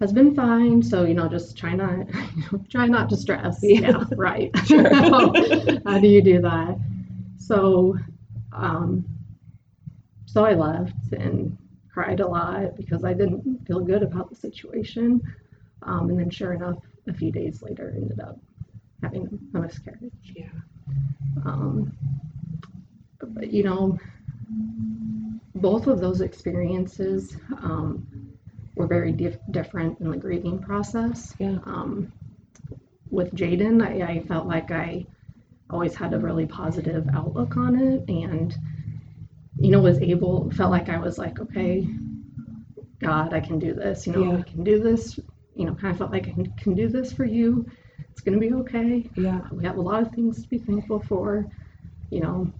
has 0.00 0.12
been 0.12 0.34
fine. 0.34 0.82
So, 0.82 1.04
you 1.04 1.14
know, 1.14 1.28
just 1.28 1.56
try 1.56 1.74
not, 1.74 2.08
you 2.36 2.42
know, 2.52 2.64
try 2.68 2.86
not 2.86 3.08
to 3.10 3.16
stress. 3.16 3.58
Yeah. 3.62 4.04
right. 4.16 4.50
Sure. 4.66 4.92
How 5.86 5.98
do 5.98 6.08
you 6.08 6.22
do 6.22 6.40
that? 6.42 6.78
So, 7.38 7.96
um, 8.52 9.04
so 10.26 10.44
I 10.44 10.54
left 10.54 11.12
and 11.12 11.56
cried 11.92 12.20
a 12.20 12.26
lot 12.26 12.76
because 12.76 13.04
I 13.04 13.12
didn't 13.12 13.64
feel 13.66 13.80
good 13.80 14.02
about 14.02 14.30
the 14.30 14.36
situation. 14.36 15.20
Um, 15.82 16.10
and 16.10 16.18
then 16.18 16.30
sure 16.30 16.54
enough, 16.54 16.78
a 17.06 17.12
few 17.12 17.30
days 17.30 17.62
later, 17.62 17.92
ended 17.96 18.20
up 18.20 18.38
having 19.02 19.38
a 19.54 19.58
miscarriage. 19.58 20.32
Yeah. 20.34 20.48
Um, 21.44 21.92
but, 23.20 23.52
you 23.52 23.62
know, 23.62 23.98
both 25.54 25.86
of 25.86 26.00
those 26.00 26.20
experiences 26.20 27.36
um, 27.62 28.06
were 28.76 28.86
very 28.86 29.12
dif- 29.12 29.38
different 29.50 30.00
in 30.00 30.10
the 30.10 30.16
grieving 30.16 30.58
process. 30.58 31.34
Yeah. 31.38 31.58
Um, 31.64 32.12
with 33.10 33.32
Jaden, 33.34 33.82
I, 33.82 34.14
I 34.14 34.20
felt 34.26 34.46
like 34.46 34.70
I 34.70 35.06
always 35.70 35.94
had 35.94 36.12
a 36.12 36.18
really 36.18 36.46
positive 36.46 37.06
outlook 37.14 37.56
on 37.56 37.80
it 37.80 38.08
and, 38.08 38.54
you 39.58 39.70
know, 39.70 39.80
was 39.80 39.98
able, 40.00 40.50
felt 40.52 40.70
like 40.70 40.88
I 40.88 40.98
was 40.98 41.18
like, 41.18 41.38
okay, 41.40 41.86
God, 43.00 43.32
I 43.32 43.40
can 43.40 43.58
do 43.58 43.74
this, 43.74 44.06
you 44.06 44.12
know, 44.12 44.32
Yeah. 44.32 44.38
I 44.38 44.42
can 44.42 44.64
do 44.64 44.82
this, 44.82 45.18
you 45.54 45.66
know, 45.66 45.74
kind 45.74 45.92
of 45.92 45.98
felt 45.98 46.10
like 46.10 46.28
I 46.28 46.32
can, 46.32 46.52
can 46.52 46.74
do 46.74 46.88
this 46.88 47.12
for 47.12 47.24
you. 47.24 47.66
It's 48.10 48.20
going 48.20 48.38
to 48.40 48.48
be 48.48 48.54
okay 48.54 49.10
Yeah. 49.16 49.40
we 49.50 49.64
have 49.64 49.76
a 49.76 49.80
lot 49.80 50.02
of 50.02 50.12
things 50.12 50.42
to 50.42 50.48
be 50.48 50.58
thankful 50.58 51.00
for 51.00 51.46
you 52.10 52.20
know 52.20 52.52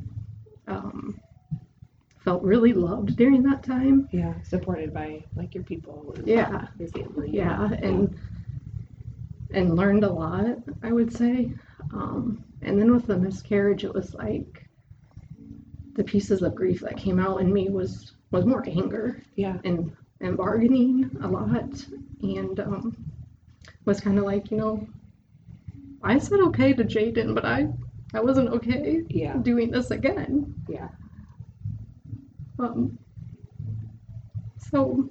um, 0.67 1.21
felt 2.25 2.43
really 2.43 2.73
loved 2.73 3.17
during 3.17 3.43
that 3.43 3.63
time 3.63 4.09
Yeah. 4.13 4.35
Supported 4.43 4.93
by 4.95 5.25
like 5.37 5.55
your 5.55 5.65
people. 5.65 6.15
Yeah. 6.25 6.69
Your 6.79 6.89
family. 6.89 7.31
yeah 7.33 7.71
and 7.83 8.17
and 9.53 9.77
learned 9.77 10.05
a 10.05 10.13
lot 10.13 10.57
i 10.83 10.91
would 10.93 11.13
say 11.13 11.51
um, 11.93 12.43
and 12.63 12.79
then 12.79 12.93
with 12.93 13.07
the 13.07 13.17
miscarriage 13.17 13.85
it 13.85 13.95
was 13.95 14.15
like 14.15 14.67
the 15.95 16.03
pieces 16.03 16.43
of 16.43 16.55
grief 16.55 16.81
that 16.81 16.97
came 16.97 17.21
out 17.21 17.41
in 17.41 17.53
me 17.53 17.69
was 17.69 18.13
was 18.33 18.45
more 18.45 18.65
anger 18.67 19.23
Yeah. 19.37 19.59
and 19.65 19.93
and 20.21 20.37
bargaining 20.37 21.11
a 21.23 21.29
lot 21.29 21.87
and 22.23 22.59
um, 22.61 22.97
was 23.85 24.01
kind 24.01 24.19
of 24.19 24.25
like 24.25 24.51
you 24.51 24.57
know 24.57 24.89
i 26.03 26.19
said 26.19 26.41
okay 26.41 26.73
to 26.73 26.83
jaden 26.85 27.35
but 27.35 27.45
i 27.45 27.69
i 28.15 28.21
wasn't 28.21 28.49
okay 28.49 29.03
Yeah. 29.09 29.37
doing 29.37 29.71
this 29.71 29.91
again 29.93 30.53
Yeah. 30.69 30.89
Um, 32.65 32.99
so 34.59 35.09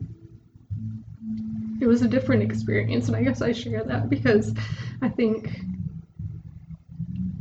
it 1.81 1.87
was 1.87 2.01
a 2.01 2.07
different 2.07 2.41
experience 2.43 3.07
and 3.07 3.15
i 3.15 3.23
guess 3.23 3.41
i 3.41 3.51
share 3.51 3.83
that 3.83 4.09
because 4.09 4.53
i 5.01 5.09
think 5.09 5.49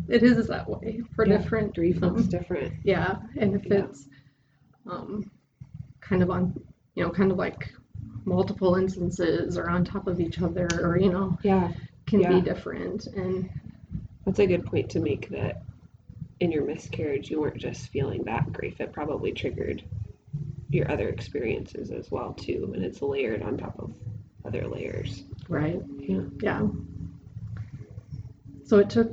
it 0.09 0.23
is 0.23 0.47
that 0.49 0.69
way 0.69 1.00
for 1.14 1.25
Yeah, 1.26 1.38
different 1.38 1.75
Grief 1.75 2.02
looks 2.02 2.25
um, 2.25 2.28
different. 2.28 2.75
yeah, 2.85 3.16
and 3.38 3.54
if 3.54 3.64
Yeah. 3.64 3.85
it's 3.85 4.09
um, 4.87 5.31
kind 6.00 6.23
of 6.23 6.31
on, 6.31 6.52
you 6.95 7.02
know, 7.02 7.11
kind 7.11 7.31
of 7.33 7.38
like 7.38 7.73
multiple 8.25 8.75
instances 8.75 9.57
or 9.57 9.71
on 9.71 9.85
top 9.85 10.07
of 10.07 10.21
each 10.21 10.40
other, 10.42 10.69
or 10.83 10.99
you 10.99 11.11
know, 11.11 11.38
Yeah. 11.42 11.73
can 12.07 12.21
Yeah. 12.21 12.28
be 12.28 12.40
different. 12.42 13.07
And 13.07 13.49
That's 14.26 14.38
a 14.40 14.47
good 14.47 14.66
point 14.66 14.90
to 14.90 15.00
make 15.00 15.28
that 15.31 15.62
in 16.40 16.52
your 16.52 16.64
miscarriage, 16.64 17.31
you 17.31 17.40
weren't 17.40 17.57
just 17.59 17.88
feeling 17.88 18.25
that 18.25 18.52
grief. 18.52 18.81
It 18.81 18.92
probably 18.92 19.33
triggered 19.33 19.83
your 20.73 20.91
other 20.91 21.09
experiences 21.09 21.91
as 21.91 22.11
well, 22.11 22.33
too. 22.33 22.73
And 22.75 22.85
it's 22.85 23.02
layered 23.02 23.43
on 23.43 23.57
top 23.57 23.79
of 23.79 23.95
other 24.45 24.67
layers. 24.67 25.25
right, 25.49 25.81
Yeah. 25.99 26.23
yeah. 26.41 26.67
So 28.64 28.79
it 28.79 28.88
took, 28.91 29.11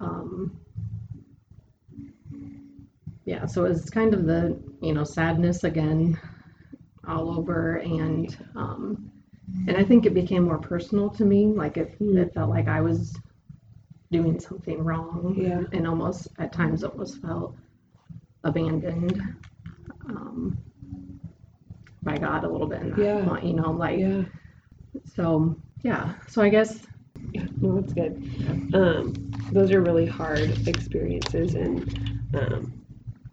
um, 0.00 0.60
yeah. 3.24 3.46
So 3.46 3.64
it 3.64 3.70
was 3.70 3.90
kind 3.90 4.14
of 4.14 4.26
the, 4.26 4.58
you 4.80 4.92
know, 4.92 5.04
sadness 5.04 5.64
again, 5.64 6.18
all 7.06 7.30
over, 7.38 7.76
and 7.76 8.36
um, 8.54 9.10
and 9.66 9.76
I 9.76 9.84
think 9.84 10.04
it 10.04 10.12
became 10.14 10.44
more 10.44 10.58
personal 10.58 11.08
to 11.10 11.24
me. 11.24 11.46
Like 11.46 11.76
it, 11.78 11.98
Mm. 12.00 12.16
it 12.18 12.34
felt 12.34 12.50
like 12.50 12.68
I 12.68 12.80
was 12.82 13.16
doing 14.10 14.38
something 14.40 14.82
wrong. 14.82 15.34
Yeah. 15.38 15.62
and 15.72 15.86
almost 15.86 16.28
at 16.38 16.52
times 16.52 16.84
almost 16.84 17.20
felt 17.22 17.56
abandoned 18.44 19.20
um, 20.06 20.56
by 22.08 22.16
God 22.16 22.44
a 22.44 22.48
little 22.48 22.66
bit 22.66 22.80
in 22.82 22.90
that 22.90 22.98
Yeah. 22.98 23.42
you 23.42 23.54
know, 23.54 23.70
like 23.72 23.98
Yeah. 23.98 24.22
so 25.04 25.56
yeah. 25.82 26.14
So 26.28 26.42
I 26.42 26.48
guess 26.48 26.86
Yeah. 27.32 27.46
No, 27.60 27.80
that's 27.80 27.92
good. 27.92 28.12
Um, 28.74 29.12
those 29.52 29.72
are 29.72 29.80
really 29.80 30.06
hard 30.06 30.48
experiences. 30.68 31.54
And, 31.54 31.74
um, 32.34 32.72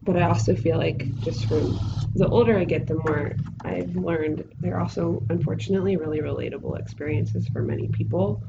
but 0.03 0.17
I 0.17 0.23
also 0.23 0.55
feel 0.55 0.77
like 0.77 1.01
just 1.21 1.45
from 1.45 1.79
the 2.15 2.27
older 2.27 2.57
I 2.57 2.63
get, 2.63 2.87
the 2.87 2.95
more 2.95 3.33
I've 3.63 3.95
learned 3.95 4.43
they're 4.59 4.79
also, 4.79 5.21
unfortunately, 5.29 5.97
really 5.97 6.19
relatable 6.19 6.79
experiences 6.79 7.47
for 7.47 7.61
many 7.61 7.87
people. 7.89 8.41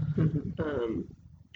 Um, 0.59 1.04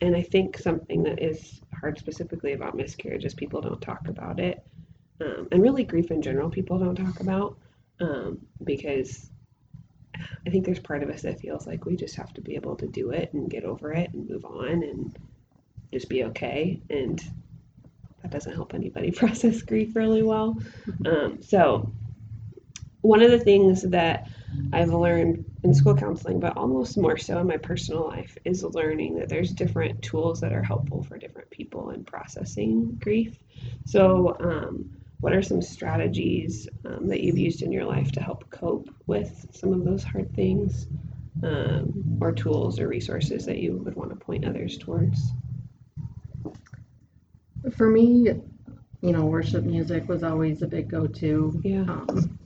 and 0.02 0.14
I 0.14 0.22
think 0.22 0.58
something 0.58 1.02
that 1.04 1.22
is 1.22 1.60
hard 1.80 1.98
specifically 1.98 2.52
about 2.52 2.76
miscarriage 2.76 3.24
is 3.24 3.34
people 3.34 3.60
don't 3.62 3.80
talk 3.80 4.08
about 4.08 4.38
it. 4.40 4.62
Um, 5.20 5.48
and 5.52 5.62
really, 5.62 5.84
grief 5.84 6.10
in 6.10 6.20
general, 6.22 6.50
people 6.50 6.78
don't 6.78 6.96
talk 6.96 7.20
about 7.20 7.56
um, 8.00 8.38
because 8.64 9.30
I 10.46 10.50
think 10.50 10.64
there's 10.64 10.80
part 10.80 11.02
of 11.02 11.10
us 11.10 11.22
that 11.22 11.40
feels 11.40 11.66
like 11.66 11.84
we 11.84 11.96
just 11.96 12.16
have 12.16 12.32
to 12.34 12.40
be 12.40 12.54
able 12.54 12.76
to 12.76 12.86
do 12.86 13.10
it 13.10 13.32
and 13.32 13.50
get 13.50 13.64
over 13.64 13.92
it 13.92 14.12
and 14.12 14.28
move 14.28 14.44
on 14.44 14.82
and 14.82 15.16
just 15.92 16.08
be 16.08 16.24
okay. 16.24 16.80
And 16.90 17.22
that 18.22 18.30
doesn't 18.30 18.54
help 18.54 18.74
anybody 18.74 19.10
process 19.10 19.62
grief 19.62 19.94
really 19.94 20.22
well. 20.22 20.56
Um, 21.06 21.42
so, 21.42 21.92
one 23.02 23.22
of 23.22 23.30
the 23.30 23.38
things 23.38 23.82
that 23.82 24.28
I've 24.74 24.92
learned 24.92 25.44
in 25.62 25.72
school 25.72 25.96
counseling, 25.96 26.38
but 26.38 26.56
almost 26.56 26.98
more 26.98 27.16
so 27.16 27.38
in 27.38 27.46
my 27.46 27.56
personal 27.56 28.06
life, 28.06 28.36
is 28.44 28.62
learning 28.62 29.18
that 29.18 29.28
there's 29.28 29.52
different 29.52 30.02
tools 30.02 30.40
that 30.40 30.52
are 30.52 30.62
helpful 30.62 31.02
for 31.02 31.16
different 31.16 31.48
people 31.50 31.90
in 31.90 32.04
processing 32.04 32.98
grief. 33.00 33.38
So, 33.86 34.36
um, 34.40 34.99
what 35.20 35.32
are 35.34 35.42
some 35.42 35.60
strategies 35.62 36.68
um, 36.86 37.06
that 37.08 37.20
you've 37.20 37.38
used 37.38 37.62
in 37.62 37.72
your 37.72 37.84
life 37.84 38.10
to 38.12 38.20
help 38.20 38.48
cope 38.50 38.88
with 39.06 39.46
some 39.52 39.72
of 39.72 39.84
those 39.84 40.02
hard 40.02 40.34
things, 40.34 40.86
um, 41.42 42.18
or 42.20 42.32
tools 42.32 42.80
or 42.80 42.88
resources 42.88 43.44
that 43.46 43.58
you 43.58 43.76
would 43.76 43.94
want 43.96 44.10
to 44.10 44.16
point 44.16 44.44
others 44.46 44.78
towards? 44.78 45.32
for 47.76 47.88
me, 47.88 48.28
you 49.02 49.12
know, 49.12 49.24
worship 49.24 49.64
music 49.64 50.08
was 50.08 50.22
always 50.22 50.62
a 50.62 50.66
big 50.66 50.88
go-to. 50.88 51.60
Yeah. 51.64 51.80
Um, 51.80 52.38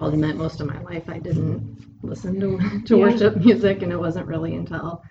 I'll 0.00 0.08
admit 0.08 0.36
most 0.36 0.60
of 0.60 0.66
my 0.66 0.80
life 0.82 1.08
I 1.08 1.18
didn't 1.18 2.02
listen 2.02 2.38
to, 2.40 2.80
to 2.86 2.96
Yeah. 2.96 3.02
worship 3.04 3.36
music, 3.44 3.82
and 3.82 3.92
it 3.92 3.98
wasn't 3.98 4.26
really 4.26 4.54
until 4.54 5.02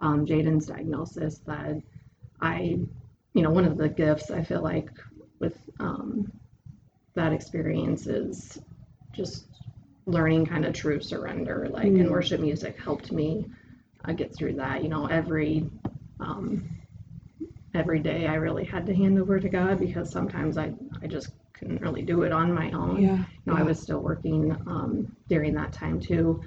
um, 0.00 0.26
Jaden's 0.26 0.66
diagnosis 0.66 1.38
that 1.46 1.80
I, 2.40 2.78
you 3.34 3.42
know, 3.42 3.50
one 3.50 3.64
of 3.64 3.76
the 3.76 3.88
gifts 3.88 4.30
I 4.30 4.42
feel 4.42 4.62
like 4.62 4.90
with 5.42 5.58
um, 5.80 6.32
that 7.14 7.32
experience 7.34 8.06
is 8.06 8.58
just 9.12 9.46
learning 10.06 10.46
kind 10.46 10.64
of 10.64 10.72
true 10.72 11.00
surrender. 11.00 11.68
Like, 11.70 11.84
and 11.84 12.06
Mm. 12.06 12.10
worship 12.10 12.40
music 12.40 12.78
helped 12.80 13.12
me 13.12 13.44
uh, 14.06 14.12
get 14.12 14.34
through 14.34 14.54
that. 14.54 14.82
You 14.82 14.88
know, 14.88 15.06
every 15.06 15.68
um, 16.20 16.64
every 17.74 18.00
day 18.00 18.26
I 18.26 18.34
really 18.36 18.64
had 18.64 18.86
to 18.86 18.94
hand 18.94 19.18
over 19.18 19.38
to 19.40 19.48
God 19.48 19.78
because 19.78 20.10
sometimes 20.10 20.56
I 20.56 20.72
I 21.02 21.06
just 21.08 21.30
couldn't 21.52 21.82
really 21.82 22.02
do 22.02 22.22
it 22.22 22.32
on 22.32 22.52
my 22.54 22.70
own. 22.72 23.02
Yeah. 23.02 23.16
You 23.44 23.52
know, 23.52 23.56
I 23.58 23.62
was 23.62 23.78
still 23.80 24.00
working 24.00 24.52
um, 24.66 25.14
during 25.28 25.52
that 25.54 25.72
time 25.72 26.00
too 26.00 26.40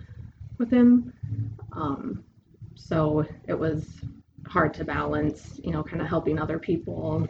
with 0.58 0.72
him. 0.72 1.14
Um, 1.74 2.24
so 2.76 3.26
it 3.48 3.58
was 3.60 4.02
hard 4.48 4.74
to 4.76 4.86
balance, 4.86 5.60
you 5.64 5.72
know, 5.72 5.84
kind 5.84 6.02
of 6.02 6.08
helping 6.08 6.40
other 6.40 6.60
people 6.60 7.28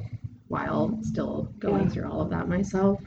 while 0.47 0.97
still 1.01 1.49
going 1.59 1.83
Yeah. 1.83 1.89
through 1.89 2.11
all 2.11 2.21
of 2.21 2.29
that 2.29 2.47
myself. 2.47 3.01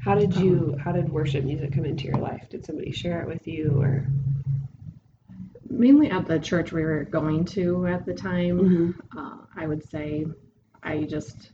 How 0.00 0.14
did 0.14 0.36
you? 0.36 0.76
How 0.78 0.92
did 0.92 1.08
worship 1.10 1.44
music 1.44 1.72
come 1.72 1.84
into 1.86 2.04
your 2.04 2.18
life? 2.18 2.48
Did 2.50 2.64
somebody 2.64 2.92
share 2.92 3.22
it 3.22 3.28
with 3.28 3.46
you, 3.48 3.80
or? 3.80 4.06
Mainly 5.68 6.10
at 6.10 6.26
the 6.26 6.38
church 6.38 6.72
we 6.72 6.82
were 6.84 7.04
going 7.04 7.44
to 7.46 7.86
at 7.86 8.04
the 8.06 8.14
time, 8.14 8.58
Mm-hmm. 8.60 9.18
uh, 9.18 9.38
I 9.56 9.66
would 9.66 9.82
say 9.88 10.26
I 10.82 11.04
just, 11.04 11.50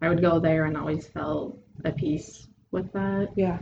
I 0.00 0.08
would 0.08 0.20
go 0.22 0.38
there 0.38 0.64
and 0.64 0.76
always 0.76 1.06
felt 1.06 1.58
at 1.84 1.96
peace 1.96 2.46
with 2.70 2.90
that. 2.92 3.30
Yeah. 3.36 3.58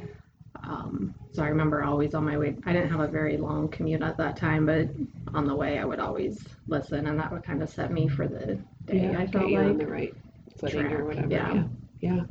Um, 0.62 1.14
so 1.32 1.42
I 1.42 1.48
remember 1.48 1.82
always 1.82 2.14
on 2.14 2.24
my 2.26 2.36
way, 2.36 2.54
I 2.66 2.72
didn't 2.72 2.90
have 2.90 3.00
a 3.00 3.08
very 3.08 3.38
long 3.38 3.68
commute 3.68 4.02
at 4.02 4.16
that 4.18 4.36
time, 4.36 4.66
but 4.66 4.88
on 5.34 5.46
the 5.46 5.54
way 5.54 5.78
I 5.78 5.84
would 5.84 6.00
always 6.00 6.44
listen 6.66 7.06
and 7.06 7.18
that 7.18 7.32
would 7.32 7.42
kind 7.42 7.62
of 7.62 7.68
set 7.70 7.90
me 7.92 8.08
for 8.08 8.28
the 8.28 8.58
day, 8.84 9.10
yeah. 9.12 9.18
I 9.18 9.26
felt 9.26 9.50
like. 9.50 9.78
the 9.78 9.86
right 9.86 10.14
footing 10.58 10.80
track, 10.80 10.92
or 11.00 11.04
whatever. 11.04 11.28
yeah. 11.28 11.54
Yeah. 11.54 11.64
Yeah. 12.00 12.24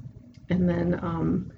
And 0.49 0.67
then 0.69 0.99
um, 1.03 1.51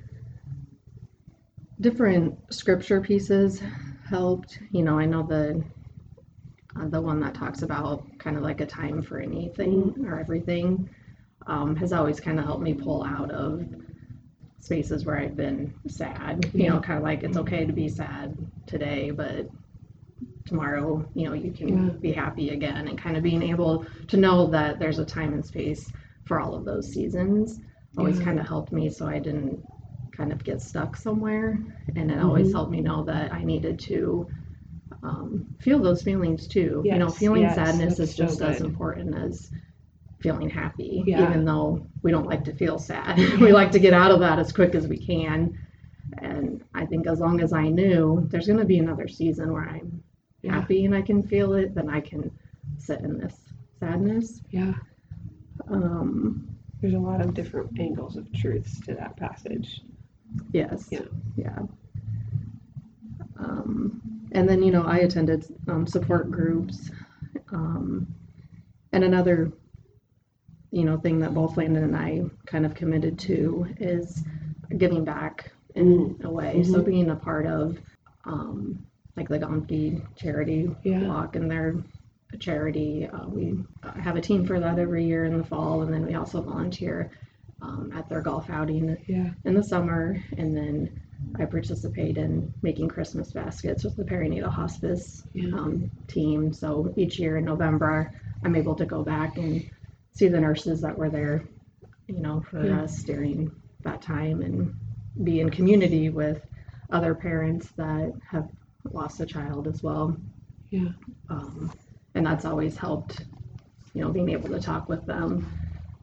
different 1.79 2.37
scripture 2.53 3.01
pieces 3.01 3.61
helped. 4.07 4.59
You 4.71 4.83
know, 4.83 4.97
I 4.97 5.05
know 5.05 5.23
the 5.23 5.63
uh, 6.79 6.87
the 6.87 7.01
one 7.01 7.19
that 7.21 7.33
talks 7.33 7.61
about 7.61 8.05
kind 8.19 8.37
of 8.37 8.43
like 8.43 8.61
a 8.61 8.65
time 8.65 9.01
for 9.01 9.19
anything 9.19 9.93
or 10.07 10.19
everything 10.19 10.89
um, 11.47 11.75
has 11.75 11.93
always 11.93 12.19
kind 12.19 12.39
of 12.39 12.45
helped 12.45 12.63
me 12.63 12.73
pull 12.73 13.03
out 13.03 13.31
of 13.31 13.65
spaces 14.59 15.05
where 15.05 15.17
I've 15.17 15.35
been 15.37 15.73
sad. 15.87 16.49
You 16.53 16.69
know, 16.69 16.79
kind 16.79 16.97
of 16.97 17.03
like 17.03 17.23
it's 17.23 17.37
okay 17.37 17.65
to 17.65 17.73
be 17.73 17.87
sad 17.89 18.37
today, 18.67 19.11
but 19.11 19.49
tomorrow, 20.45 21.07
you 21.13 21.27
know, 21.27 21.33
you 21.33 21.51
can 21.51 21.67
Yeah. 21.67 21.93
be 22.01 22.11
happy 22.11 22.49
again, 22.49 22.87
and 22.87 22.97
kind 22.97 23.15
of 23.17 23.23
being 23.23 23.43
able 23.43 23.85
to 24.07 24.17
know 24.17 24.47
that 24.47 24.79
there's 24.79 24.99
a 24.99 25.05
time 25.05 25.33
and 25.33 25.45
space 25.45 25.91
for 26.29 26.39
all 26.39 26.53
of 26.53 26.63
those 26.63 26.87
seasons 26.93 27.59
always 27.97 28.19
Yeah. 28.19 28.25
kind 28.25 28.39
of 28.39 28.47
helped 28.47 28.71
me 28.71 28.87
so 28.89 29.07
I 29.07 29.17
didn't 29.17 29.59
kind 30.11 30.31
of 30.31 30.43
get 30.43 30.61
stuck 30.61 30.95
somewhere. 30.95 31.57
And 31.95 32.11
it 32.11 32.19
always 32.19 32.49
Mhm. 32.49 32.53
helped 32.53 32.71
me 32.71 32.81
know 32.81 33.03
that 33.05 33.33
I 33.33 33.43
needed 33.43 33.79
to 33.89 34.27
um, 35.01 35.45
feel 35.59 35.79
those 35.79 36.03
feelings 36.03 36.47
too. 36.47 36.81
you 36.85 36.97
know, 36.99 37.07
feeling 37.07 37.43
yes, 37.43 37.55
sadness 37.55 37.99
is 37.99 38.15
so 38.15 38.23
just 38.25 38.41
as 38.41 38.61
important 38.61 39.15
as 39.15 39.49
feeling 40.19 40.49
happy, 40.49 41.03
Yeah. 41.07 41.27
even 41.29 41.45
though 41.45 41.87
we 42.03 42.11
don't 42.11 42.27
like 42.27 42.43
to 42.45 42.53
feel 42.53 42.77
sad. 42.77 43.17
we 43.45 43.51
like 43.51 43.71
to 43.71 43.79
get 43.79 43.93
out 43.93 44.11
of 44.11 44.19
that 44.19 44.37
as 44.39 44.51
quick 44.51 44.75
as 44.75 44.87
we 44.87 44.97
can. 44.97 45.57
And 46.19 46.63
I 46.75 46.85
think 46.85 47.07
as 47.07 47.19
long 47.19 47.39
as 47.41 47.53
I 47.53 47.69
knew 47.69 48.27
there's 48.29 48.47
going 48.47 48.59
to 48.59 48.65
be 48.65 48.79
another 48.79 49.07
season 49.07 49.51
where 49.53 49.67
I'm 49.69 50.03
Yeah. 50.43 50.51
happy 50.59 50.85
and 50.85 50.93
I 50.93 51.01
can 51.01 51.23
feel 51.23 51.53
it, 51.53 51.73
then 51.73 51.89
I 51.89 52.01
can 52.01 52.29
sit 52.77 52.99
in 53.01 53.17
this 53.17 53.35
sadness. 53.79 54.41
Yeah. 54.51 54.73
Um, 55.69 56.49
There's 56.81 56.93
a 56.93 56.99
lot 56.99 57.21
of 57.21 57.33
different 57.33 57.79
angles 57.79 58.15
of 58.15 58.31
truths 58.33 58.79
to 58.81 58.93
that 58.95 59.17
passage. 59.17 59.81
Yes. 60.53 60.87
Yeah. 60.91 61.01
Yeah. 61.35 61.59
Um, 63.37 64.01
and 64.31 64.47
then, 64.47 64.63
you 64.63 64.71
know, 64.71 64.83
I 64.83 64.97
attended 64.99 65.45
um, 65.67 65.85
support 65.87 66.29
groups. 66.31 66.91
Um, 67.51 68.07
and 68.91 69.03
another, 69.03 69.51
you 70.71 70.83
know, 70.83 70.97
thing 70.97 71.19
that 71.19 71.33
both 71.33 71.57
Landon 71.57 71.83
and 71.83 71.95
I 71.95 72.23
kind 72.45 72.65
of 72.65 72.73
committed 72.75 73.17
to 73.19 73.67
is 73.79 74.23
giving 74.77 75.03
back 75.03 75.51
in 75.75 76.19
a 76.23 76.29
way. 76.31 76.63
So 76.63 76.81
Mhm. 76.81 76.85
being 76.85 77.09
a 77.09 77.15
part 77.15 77.45
of, 77.45 77.79
um, 78.25 78.85
like 79.15 79.27
the 79.27 79.39
Gonfi 79.39 80.01
charity 80.15 80.73
Yeah. 80.83 81.07
walk 81.07 81.35
and 81.35 81.49
their 81.49 81.75
charity. 82.37 83.07
Uh, 83.07 83.27
we 83.27 83.57
uh, 83.83 83.93
have 83.99 84.15
a 84.15 84.21
team 84.21 84.45
for 84.45 84.59
that 84.59 84.79
every 84.79 85.05
year 85.05 85.25
in 85.25 85.37
the 85.37 85.43
fall, 85.43 85.81
and 85.81 85.93
then 85.93 86.05
we 86.05 86.15
also 86.15 86.41
volunteer 86.41 87.11
um, 87.61 87.91
at 87.95 88.07
their 88.09 88.21
golf 88.21 88.49
outing 88.49 88.97
Yeah. 89.07 89.31
in 89.45 89.53
the 89.53 89.63
summer, 89.63 90.23
and 90.37 90.55
then 90.55 90.99
I 91.37 91.45
participate 91.45 92.17
in 92.17 92.53
making 92.61 92.89
Christmas 92.89 93.33
baskets 93.33 93.83
with 93.83 93.95
the 93.95 94.03
perinatal 94.03 94.49
hospice 94.49 95.23
Yeah. 95.33 95.53
um, 95.55 95.89
team. 96.07 96.53
So 96.53 96.93
each 96.95 97.19
year 97.19 97.37
in 97.37 97.45
November, 97.45 98.11
I'm 98.43 98.55
able 98.55 98.75
to 98.75 98.85
go 98.85 99.03
back 99.03 99.37
and 99.37 99.67
see 100.13 100.27
the 100.27 100.39
nurses 100.39 100.81
that 100.81 100.97
were 100.97 101.09
there, 101.09 101.43
you 102.07 102.19
know, 102.19 102.41
for 102.41 102.65
Yeah. 102.65 102.81
us 102.81 103.03
during 103.03 103.51
that 103.83 104.01
time 104.01 104.41
and 104.41 104.73
be 105.23 105.39
in 105.39 105.49
community 105.49 106.09
with 106.09 106.41
other 106.91 107.13
parents 107.13 107.71
that 107.71 108.13
have 108.27 108.49
lost 108.91 109.19
a 109.19 109.25
child 109.25 109.67
as 109.67 109.83
well. 109.83 110.17
Yeah. 110.71 110.89
Um, 111.29 111.71
and 112.19 112.27
that's 112.27 112.43
always 112.43 112.75
helped, 112.75 113.23
you 113.93 114.01
know, 114.01 114.11
being 114.11 114.27
able 114.27 114.49
to 114.49 114.59
talk 114.59 114.89
with 114.89 115.05
them 115.05 115.49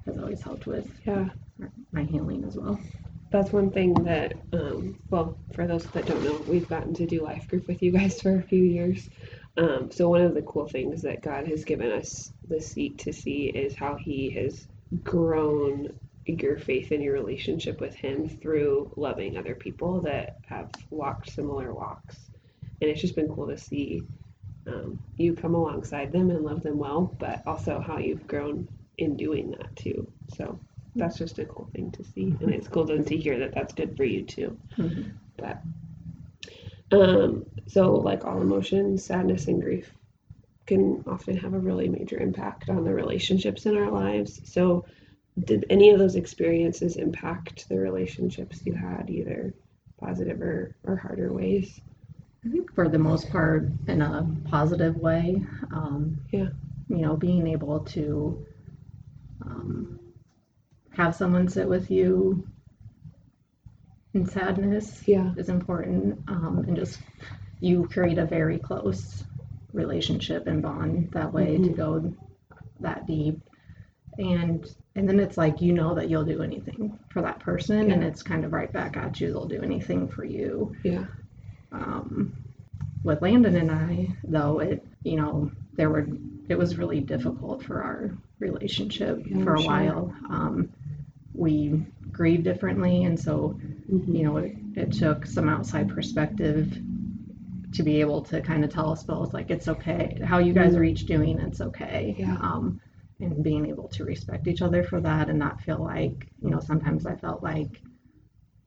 has 0.06 0.16
always 0.16 0.42
helped 0.42 0.66
with 0.66 0.88
Yeah. 1.04 1.28
my 1.92 2.04
healing 2.04 2.42
as 2.44 2.56
well. 2.56 2.80
That's 3.30 3.52
one 3.52 3.70
thing 3.70 3.92
that, 4.04 4.32
um, 4.54 4.98
well, 5.10 5.36
for 5.52 5.66
those 5.66 5.84
that 5.88 6.06
don't 6.06 6.22
know, 6.22 6.42
we've 6.48 6.70
gotten 6.70 6.94
to 6.94 7.06
do 7.06 7.22
life 7.22 7.46
group 7.48 7.68
with 7.68 7.82
you 7.82 7.92
guys 7.92 8.18
for 8.22 8.38
a 8.38 8.42
few 8.42 8.64
years. 8.64 9.10
Um, 9.58 9.90
so 9.90 10.08
one 10.08 10.22
of 10.22 10.32
the 10.32 10.40
cool 10.40 10.66
things 10.66 11.02
that 11.02 11.20
God 11.20 11.46
has 11.48 11.66
given 11.66 11.92
us 11.92 12.32
the 12.48 12.62
seat 12.62 12.96
to 13.00 13.12
see 13.12 13.48
is 13.48 13.74
how 13.74 13.96
He 13.96 14.30
has 14.30 14.66
grown 15.04 15.90
your 16.24 16.56
faith 16.56 16.92
and 16.92 17.02
your 17.02 17.12
relationship 17.12 17.78
with 17.78 17.94
Him 17.94 18.26
through 18.26 18.90
loving 18.96 19.36
other 19.36 19.54
people 19.54 20.00
that 20.00 20.38
have 20.46 20.70
walked 20.88 21.30
similar 21.30 21.74
walks. 21.74 22.30
And 22.80 22.88
it's 22.90 23.02
just 23.02 23.16
been 23.16 23.28
cool 23.28 23.48
to 23.48 23.58
see 23.58 24.02
um, 24.66 24.98
you 25.16 25.34
come 25.34 25.54
alongside 25.54 26.12
them 26.12 26.30
and 26.30 26.44
love 26.44 26.62
them 26.62 26.78
well, 26.78 27.14
but 27.18 27.42
also 27.46 27.80
how 27.80 27.98
you've 27.98 28.26
grown 28.26 28.68
in 28.98 29.16
doing 29.16 29.50
that 29.52 29.74
too. 29.76 30.10
So 30.36 30.58
that's 30.94 31.18
just 31.18 31.38
a 31.38 31.44
cool 31.44 31.68
thing 31.74 31.90
to 31.92 32.04
see, 32.04 32.34
and 32.40 32.52
it's 32.52 32.68
cool 32.68 32.86
to, 32.86 33.02
to 33.02 33.16
hear 33.16 33.38
that 33.38 33.54
that's 33.54 33.74
good 33.74 33.96
for 33.96 34.04
you 34.04 34.22
too. 34.22 34.58
Mhm. 34.76 35.12
But 35.36 35.62
um, 36.92 37.44
so 37.66 37.94
like 37.94 38.24
all 38.24 38.40
emotions, 38.40 39.04
sadness 39.04 39.48
and 39.48 39.60
grief 39.60 39.92
can 40.66 41.04
often 41.06 41.36
have 41.36 41.54
a 41.54 41.58
really 41.58 41.88
major 41.88 42.18
impact 42.18 42.68
on 42.68 42.84
the 42.84 42.92
relationships 42.92 43.66
in 43.66 43.76
our 43.76 43.90
lives. 43.90 44.40
So 44.44 44.84
did 45.44 45.66
any 45.70 45.90
of 45.90 45.98
those 45.98 46.16
experiences 46.16 46.96
impact 46.96 47.68
the 47.68 47.78
relationships 47.78 48.62
you 48.64 48.74
had, 48.74 49.10
either 49.10 49.54
positive 50.00 50.40
or, 50.40 50.74
or 50.84 50.96
harder 50.96 51.32
ways? 51.32 51.80
I 52.46 52.48
think 52.48 52.72
for 52.74 52.88
the 52.88 52.98
most 52.98 53.30
part, 53.30 53.68
in 53.88 54.00
a 54.02 54.26
positive 54.44 54.96
way. 54.96 55.42
Um, 55.72 56.20
Yeah. 56.30 56.48
You 56.88 56.98
know, 56.98 57.16
being 57.16 57.48
able 57.48 57.80
to 57.96 58.46
um, 59.44 59.98
have 60.90 61.14
someone 61.16 61.48
sit 61.48 61.68
with 61.68 61.90
you 61.90 62.46
in 64.14 64.26
sadness 64.26 65.02
Yeah. 65.08 65.32
is 65.36 65.48
important, 65.48 66.20
um, 66.28 66.64
and 66.68 66.76
just 66.76 67.00
you 67.60 67.88
create 67.88 68.18
a 68.18 68.26
very 68.26 68.58
close 68.58 69.24
relationship 69.72 70.46
and 70.46 70.62
bond 70.62 71.10
that 71.12 71.32
way 71.32 71.56
to 71.56 71.70
Mhm. 71.70 71.76
go 71.76 72.14
that 72.80 73.06
deep. 73.06 73.40
And 74.18 74.64
and 74.94 75.06
then 75.08 75.18
it's 75.20 75.36
like 75.36 75.60
you 75.60 75.72
know 75.74 75.94
that 75.96 76.08
you'll 76.08 76.24
do 76.24 76.42
anything 76.42 76.98
for 77.10 77.20
that 77.22 77.40
person, 77.40 77.90
and 77.90 78.02
it's 78.04 78.22
kind 78.22 78.44
of 78.44 78.52
right 78.52 78.72
back 78.72 78.96
at 78.96 79.20
you. 79.20 79.32
They'll 79.32 79.48
do 79.48 79.60
anything 79.62 80.06
for 80.08 80.24
you 80.24 80.74
Yeah. 80.84 81.04
Um, 81.72 82.32
with 83.02 83.22
Landon 83.22 83.56
and 83.56 83.70
I, 83.70 84.08
though, 84.24 84.60
it 84.60 84.84
you 85.02 85.16
know 85.16 85.50
there 85.74 85.90
were 85.90 86.06
it 86.48 86.56
was 86.56 86.78
really 86.78 87.00
difficult 87.00 87.62
for 87.62 87.82
our 87.82 88.16
relationship 88.38 89.22
Yeah, 89.26 89.44
for 89.44 89.54
a 89.54 89.60
sure. 89.60 89.70
while. 89.70 90.14
Um, 90.30 90.70
we 91.34 91.84
grieve 92.12 92.42
differently, 92.44 93.04
and 93.04 93.18
so 93.18 93.58
you 93.88 94.22
know 94.24 94.38
it, 94.38 94.56
it 94.74 94.92
took 94.92 95.26
some 95.26 95.48
outside 95.48 95.88
perspective 95.88 96.72
to 97.72 97.82
be 97.82 98.00
able 98.00 98.22
to 98.22 98.40
kind 98.40 98.64
of 98.64 98.70
tell 98.70 98.90
us 98.90 99.02
both 99.02 99.34
like 99.34 99.50
it's 99.50 99.68
okay 99.68 100.18
how 100.24 100.38
you 100.38 100.52
guys 100.52 100.74
are 100.74 100.84
each 100.84 101.04
doing 101.04 101.38
it's 101.40 101.60
okay 101.60 102.14
Yeah. 102.18 102.36
um, 102.40 102.80
and 103.20 103.42
being 103.42 103.66
able 103.66 103.88
to 103.88 104.04
respect 104.04 104.46
each 104.46 104.62
other 104.62 104.82
for 104.84 105.00
that 105.00 105.28
and 105.28 105.38
not 105.38 105.60
feel 105.60 105.82
like 105.82 106.26
you 106.42 106.50
know 106.50 106.60
sometimes 106.60 107.06
i 107.06 107.16
felt 107.16 107.42
like 107.42 107.82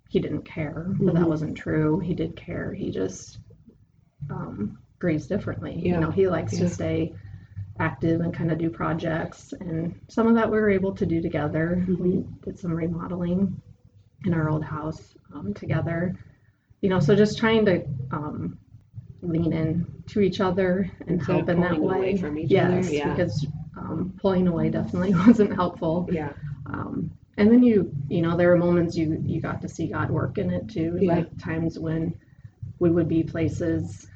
he 0.09 0.19
didn't 0.19 0.41
care, 0.43 0.85
but 0.99 1.13
Mhm. 1.13 1.19
that 1.19 1.29
wasn't 1.29 1.55
true. 1.55 1.99
He 1.99 2.13
did 2.13 2.35
care. 2.35 2.73
He 2.73 2.91
just 2.91 3.39
um, 4.29 4.77
grieves 4.99 5.27
differently. 5.27 5.75
Yeah. 5.79 5.93
You 5.95 5.99
know, 6.01 6.11
he 6.11 6.27
likes 6.27 6.53
Yeah. 6.53 6.67
to 6.67 6.69
stay 6.69 7.13
active 7.79 8.19
and 8.19 8.33
kind 8.33 8.51
of 8.51 8.57
do 8.57 8.69
projects, 8.69 9.53
and 9.53 9.95
some 10.09 10.27
of 10.27 10.35
that 10.35 10.51
we 10.51 10.57
were 10.59 10.69
able 10.69 10.93
to 10.95 11.05
do 11.05 11.21
together. 11.21 11.83
We 11.87 11.95
Mhm. 11.95 12.41
did 12.41 12.59
some 12.59 12.73
remodeling 12.73 13.61
in 14.25 14.33
our 14.33 14.49
old 14.49 14.63
house 14.65 15.15
um, 15.33 15.53
together. 15.53 16.15
You 16.81 16.89
know, 16.89 16.99
so 16.99 17.15
just 17.15 17.37
trying 17.37 17.65
to 17.65 17.85
um, 18.11 18.57
lean 19.21 19.53
in 19.53 19.85
to 20.07 20.19
each 20.21 20.41
other 20.41 20.89
and 21.01 21.19
Instead 21.19 21.35
help 21.35 21.49
in 21.49 21.61
that 21.61 21.79
way. 21.79 22.17
from 22.17 22.37
each 22.37 22.51
yes, 22.51 22.87
other, 22.87 22.95
yeah. 22.95 23.09
because 23.15 23.47
um, 23.77 24.13
pulling 24.21 24.47
away 24.47 24.69
definitely 24.69 25.13
wasn't 25.27 25.53
helpful. 25.53 26.09
Yeah. 26.11 26.33
Um, 26.65 27.11
and 27.39 27.51
then 27.51 27.63
you, 27.63 27.91
you 28.09 28.21
know, 28.21 28.35
there 28.37 28.49
were 28.49 28.57
moments 28.57 28.95
you 28.97 29.21
you 29.25 29.39
got 29.41 29.61
to 29.61 29.69
see 29.69 29.87
God 29.87 30.11
work 30.11 30.37
in 30.37 30.51
it 30.51 30.67
too. 30.67 30.97
Yeah. 30.99 31.15
Like 31.15 31.37
times 31.39 31.79
when 31.79 32.13
we 32.79 32.89
would 32.89 33.07
be 33.07 33.23
places 33.23 34.07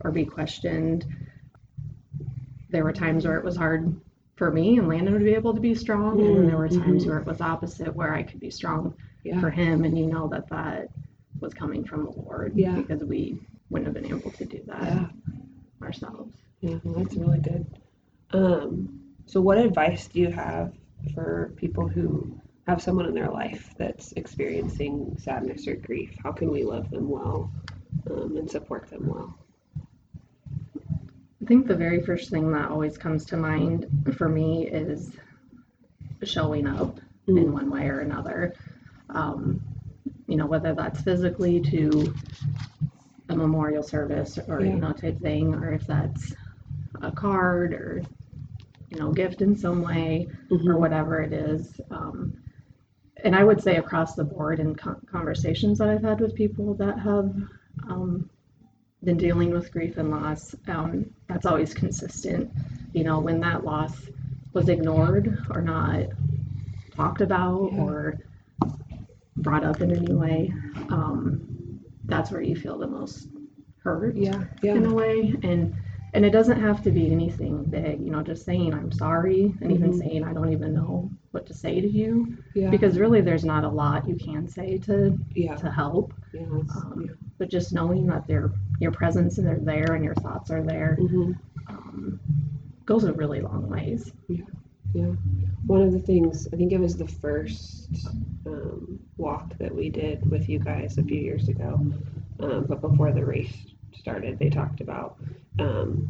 or 0.00 0.10
be 0.10 0.24
questioned. 0.24 1.06
There 2.70 2.84
were 2.84 2.92
times 2.92 3.26
where 3.26 3.38
it 3.38 3.44
was 3.44 3.56
hard 3.56 3.98
for 4.36 4.50
me 4.50 4.78
and 4.78 4.88
Landon 4.88 5.14
would 5.14 5.24
be 5.24 5.34
able 5.34 5.54
to 5.54 5.60
be 5.60 5.74
strong, 5.74 6.20
and 6.20 6.36
then 6.36 6.46
there 6.46 6.58
were 6.58 6.68
times 6.68 7.04
Mhm. 7.04 7.08
where 7.08 7.18
it 7.18 7.26
was 7.26 7.40
opposite, 7.40 7.94
where 7.94 8.12
I 8.14 8.22
could 8.22 8.40
be 8.40 8.50
strong 8.50 8.94
Yeah. 9.24 9.40
for 9.40 9.50
him, 9.50 9.84
and 9.84 9.98
you 9.98 10.06
know 10.06 10.28
that 10.28 10.48
that 10.48 10.90
was 11.40 11.54
coming 11.54 11.84
from 11.84 12.04
the 12.04 12.10
Lord, 12.10 12.52
Yeah. 12.54 12.76
because 12.76 13.02
we 13.04 13.40
wouldn't 13.70 13.86
have 13.86 13.94
been 14.02 14.12
able 14.12 14.30
to 14.32 14.44
do 14.44 14.60
that 14.66 14.82
Yeah. 14.82 15.08
ourselves. 15.82 16.32
Yeah, 16.60 16.78
well, 16.84 16.94
that's 16.94 17.16
really 17.16 17.38
good. 17.40 17.66
Um, 18.32 19.00
so, 19.26 19.40
what 19.40 19.58
advice 19.58 20.08
do 20.08 20.20
you 20.20 20.30
have 20.30 20.72
for 21.14 21.52
people 21.56 21.88
who 21.88 22.38
have 22.68 22.82
someone 22.82 23.06
in 23.06 23.14
their 23.14 23.30
life 23.30 23.74
that's 23.78 24.12
experiencing 24.12 25.16
sadness 25.18 25.66
or 25.66 25.74
grief? 25.74 26.14
How 26.22 26.32
can 26.32 26.50
we 26.50 26.64
love 26.64 26.90
them 26.90 27.08
well 27.08 27.50
um, 28.10 28.36
and 28.36 28.48
support 28.48 28.90
them 28.90 29.06
well? 29.06 29.34
I 31.42 31.46
think 31.46 31.66
the 31.66 31.74
very 31.74 32.02
first 32.02 32.30
thing 32.30 32.52
that 32.52 32.70
always 32.70 32.98
comes 32.98 33.24
to 33.26 33.38
mind 33.38 33.86
for 34.18 34.28
me 34.28 34.66
is 34.66 35.16
showing 36.24 36.66
up 36.66 37.00
in 37.26 37.36
Mm. 37.36 37.52
one 37.52 37.70
way 37.70 37.88
or 37.88 38.00
another. 38.00 38.54
Um, 39.08 39.62
you 40.26 40.36
know, 40.36 40.46
whether 40.46 40.74
that's 40.74 41.00
physically 41.00 41.60
to 41.60 42.14
a 43.30 43.36
memorial 43.36 43.82
service 43.82 44.38
or, 44.46 44.60
Yeah. 44.60 44.74
you 44.74 44.80
know, 44.80 44.92
type 44.92 45.18
thing, 45.20 45.54
or 45.54 45.72
if 45.72 45.86
that's 45.86 46.34
a 47.00 47.10
card 47.10 47.72
or, 47.72 48.02
you 48.90 48.98
know, 48.98 49.10
gift 49.12 49.40
in 49.40 49.56
some 49.56 49.80
way 49.80 50.28
or 50.50 50.58
Mhm. 50.58 50.78
whatever 50.80 51.22
it 51.22 51.32
is. 51.32 51.80
Um, 51.90 52.34
and 53.24 53.34
I 53.34 53.44
would 53.44 53.62
say 53.62 53.76
across 53.76 54.14
the 54.14 54.24
board 54.24 54.60
in 54.60 54.74
con- 54.74 55.00
conversations 55.10 55.78
that 55.78 55.88
I've 55.88 56.02
had 56.02 56.20
with 56.20 56.34
people 56.34 56.74
that 56.74 56.98
have 56.98 57.34
um, 57.88 58.28
been 59.02 59.16
dealing 59.16 59.50
with 59.50 59.72
grief 59.72 59.96
and 59.96 60.10
loss, 60.10 60.54
um, 60.68 61.06
that's 61.28 61.46
always 61.46 61.74
consistent. 61.74 62.50
You 62.92 63.04
know, 63.04 63.20
when 63.20 63.40
that 63.40 63.64
loss 63.64 64.08
was 64.52 64.68
ignored 64.68 65.44
or 65.50 65.60
not 65.62 66.06
talked 66.94 67.20
about 67.20 67.70
Yeah. 67.72 67.80
or 67.80 68.18
brought 69.36 69.64
up 69.64 69.80
in 69.80 69.92
any 69.92 70.12
way, 70.14 70.52
um, 70.90 71.80
that's 72.06 72.30
where 72.30 72.40
you 72.40 72.56
feel 72.56 72.78
the 72.78 72.86
most 72.86 73.28
hurt 73.82 74.14
Yeah, 74.16 74.44
in 74.62 74.86
a 74.86 74.92
way 74.92 75.34
and 75.42 75.74
and 76.14 76.24
it 76.24 76.30
doesn't 76.30 76.60
have 76.60 76.82
to 76.82 76.90
be 76.90 77.10
anything 77.12 77.64
big 77.64 78.00
you 78.00 78.10
know 78.10 78.22
just 78.22 78.44
saying 78.44 78.72
i'm 78.74 78.90
sorry 78.92 79.54
and 79.60 79.70
even 79.72 79.90
Mhm. 79.90 79.98
saying 79.98 80.24
i 80.24 80.32
don't 80.32 80.52
even 80.52 80.72
know 80.74 81.10
what 81.32 81.46
to 81.46 81.54
say 81.54 81.80
to 81.80 81.88
you 81.88 82.36
yeah, 82.54 82.70
because 82.70 82.98
really 82.98 83.20
there's 83.20 83.44
not 83.44 83.64
a 83.64 83.68
lot 83.68 84.08
you 84.08 84.16
can 84.16 84.46
say 84.48 84.78
to 84.78 85.18
yeah, 85.34 85.54
to 85.56 85.70
help 85.70 86.12
yeah, 86.32 86.42
that's- 86.50 86.76
um, 86.76 87.02
yeah. 87.06 87.12
but 87.38 87.48
just 87.50 87.72
knowing 87.72 88.06
that 88.06 88.26
their 88.26 88.50
your 88.80 88.92
presence 88.92 89.38
and 89.38 89.46
they're 89.46 89.60
there 89.60 89.94
and 89.94 90.04
your 90.04 90.14
thoughts 90.14 90.50
are 90.50 90.62
there 90.62 90.96
Mhm. 91.00 91.34
um, 91.68 92.18
goes 92.86 93.04
a 93.04 93.12
really 93.12 93.40
long 93.40 93.68
ways 93.68 94.12
Yeah. 94.94 95.12
One 95.66 95.82
of 95.82 95.92
the 95.92 95.98
things, 95.98 96.48
I 96.52 96.56
think 96.56 96.72
it 96.72 96.80
was 96.80 96.96
the 96.96 97.06
first 97.06 98.08
um, 98.46 98.98
walk 99.18 99.56
that 99.58 99.74
we 99.74 99.90
did 99.90 100.28
with 100.30 100.48
you 100.48 100.58
guys 100.58 100.96
a 100.96 101.02
few 101.02 101.20
years 101.20 101.48
ago, 101.48 101.78
um, 102.40 102.64
but 102.66 102.80
before 102.80 103.12
the 103.12 103.24
race 103.24 103.54
started, 103.92 104.38
they 104.38 104.48
talked 104.48 104.80
about 104.80 105.18
um, 105.58 106.08